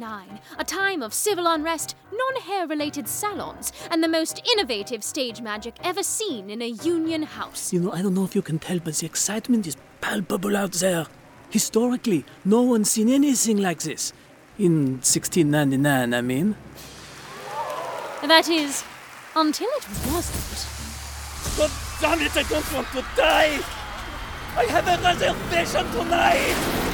1699, 0.00 0.40
a 0.58 0.64
time 0.64 1.02
of 1.02 1.14
civil 1.14 1.46
unrest, 1.46 1.96
non 2.12 2.42
hair 2.42 2.66
related 2.66 3.08
salons, 3.08 3.72
and 3.90 4.02
the 4.02 4.08
most 4.08 4.42
innovative 4.52 5.02
stage 5.02 5.40
magic 5.40 5.74
ever 5.82 6.02
seen 6.02 6.50
in 6.50 6.62
a 6.62 6.66
union 6.66 7.22
house. 7.22 7.72
You 7.72 7.80
know, 7.80 7.92
I 7.92 8.02
don't 8.02 8.14
know 8.14 8.24
if 8.24 8.34
you 8.34 8.42
can 8.42 8.58
tell, 8.58 8.78
but 8.78 8.94
the 8.94 9.06
excitement 9.06 9.66
is 9.66 9.76
palpable 10.00 10.56
out 10.56 10.72
there. 10.72 11.06
Historically, 11.50 12.24
no 12.44 12.62
one's 12.62 12.90
seen 12.90 13.08
anything 13.08 13.58
like 13.58 13.80
this. 13.80 14.12
In 14.58 14.96
1699, 15.02 16.14
I 16.14 16.20
mean. 16.20 16.56
That 18.26 18.48
is, 18.48 18.84
until 19.34 19.68
it 19.68 19.86
wasn't. 20.10 20.66
God 21.56 21.70
damn 22.00 22.26
it, 22.26 22.36
I 22.36 22.42
don't 22.42 22.72
want 22.72 22.88
to 22.88 23.04
die! 23.16 23.60
I 24.56 24.64
have 24.64 24.88
a 24.88 25.02
reservation 25.02 25.86
tonight! 25.92 26.85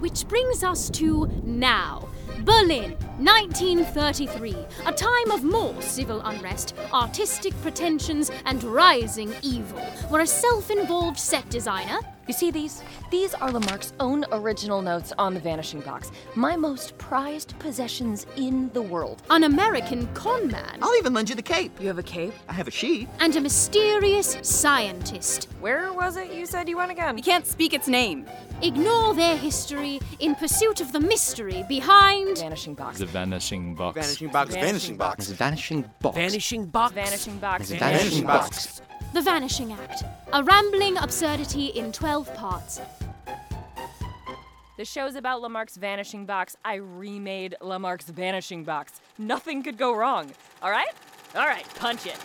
Which 0.00 0.28
brings 0.28 0.62
us 0.62 0.90
to 0.90 1.26
now. 1.42 2.08
Berlin, 2.44 2.92
1933, 3.18 4.54
a 4.86 4.92
time 4.92 5.30
of 5.32 5.42
more 5.42 5.80
civil 5.82 6.20
unrest, 6.20 6.74
artistic 6.92 7.52
pretensions, 7.62 8.30
and 8.44 8.62
rising 8.62 9.34
evil, 9.42 9.80
where 10.08 10.22
a 10.22 10.26
self 10.26 10.70
involved 10.70 11.18
set 11.18 11.48
designer. 11.50 11.98
You 12.28 12.34
see 12.34 12.50
these? 12.50 12.82
These 13.10 13.32
are 13.32 13.50
Lamarck's 13.50 13.94
own 14.00 14.26
original 14.32 14.82
notes 14.82 15.14
on 15.18 15.32
the 15.32 15.40
Vanishing 15.40 15.80
Box. 15.80 16.12
My 16.34 16.56
most 16.56 16.96
prized 16.98 17.58
possessions 17.58 18.26
in 18.36 18.70
the 18.74 18.82
world. 18.82 19.22
An 19.30 19.44
American 19.44 20.06
con 20.08 20.48
man. 20.48 20.78
I'll 20.82 20.94
even 20.96 21.14
lend 21.14 21.30
you 21.30 21.34
the 21.34 21.40
cape. 21.42 21.72
You 21.80 21.86
have 21.88 21.98
a 21.98 22.02
cape? 22.02 22.34
I 22.46 22.52
have 22.52 22.68
a 22.68 22.70
sheet. 22.70 23.08
And 23.18 23.34
a 23.34 23.40
mysterious 23.40 24.36
scientist. 24.42 25.48
Where 25.62 25.90
was 25.94 26.18
it 26.18 26.30
you 26.30 26.44
said 26.44 26.68
you 26.68 26.76
went 26.76 26.92
again? 26.92 27.16
You 27.16 27.24
can't 27.24 27.46
speak 27.46 27.72
its 27.72 27.88
name. 27.88 28.26
Ignore 28.60 29.14
their 29.14 29.36
history 29.36 29.98
in 30.18 30.34
pursuit 30.34 30.82
of 30.82 30.92
the 30.92 31.00
mystery 31.00 31.64
behind. 31.66 32.36
Vanishing 32.36 32.74
Box. 32.74 32.98
The 32.98 33.06
vanishing 33.06 33.74
box. 33.74 33.94
Vanishing 33.94 34.28
box. 34.28 34.54
Vanishing 34.54 34.96
box. 34.98 35.28
Vanishing 35.30 35.82
box. 35.82 36.14
Vanishing 36.14 36.66
box. 36.66 36.94
Vanishing 36.94 37.38
box. 37.38 37.70
Vanishing 37.70 38.26
box. 38.26 38.82
The 39.14 39.22
Vanishing 39.22 39.72
Act. 39.72 40.04
A 40.34 40.44
rambling 40.44 40.98
absurdity 40.98 41.66
in 41.66 41.92
12 41.92 42.34
parts. 42.34 42.80
The 44.76 44.84
show's 44.84 45.14
about 45.14 45.40
Lamarck's 45.40 45.76
Vanishing 45.76 46.26
Box. 46.26 46.56
I 46.64 46.74
remade 46.74 47.56
Lamarck's 47.62 48.10
Vanishing 48.10 48.64
Box. 48.64 49.00
Nothing 49.16 49.62
could 49.62 49.78
go 49.78 49.96
wrong. 49.96 50.30
All 50.62 50.70
right? 50.70 50.92
All 51.34 51.46
right, 51.46 51.66
punch 51.76 52.06
it. 52.06 52.18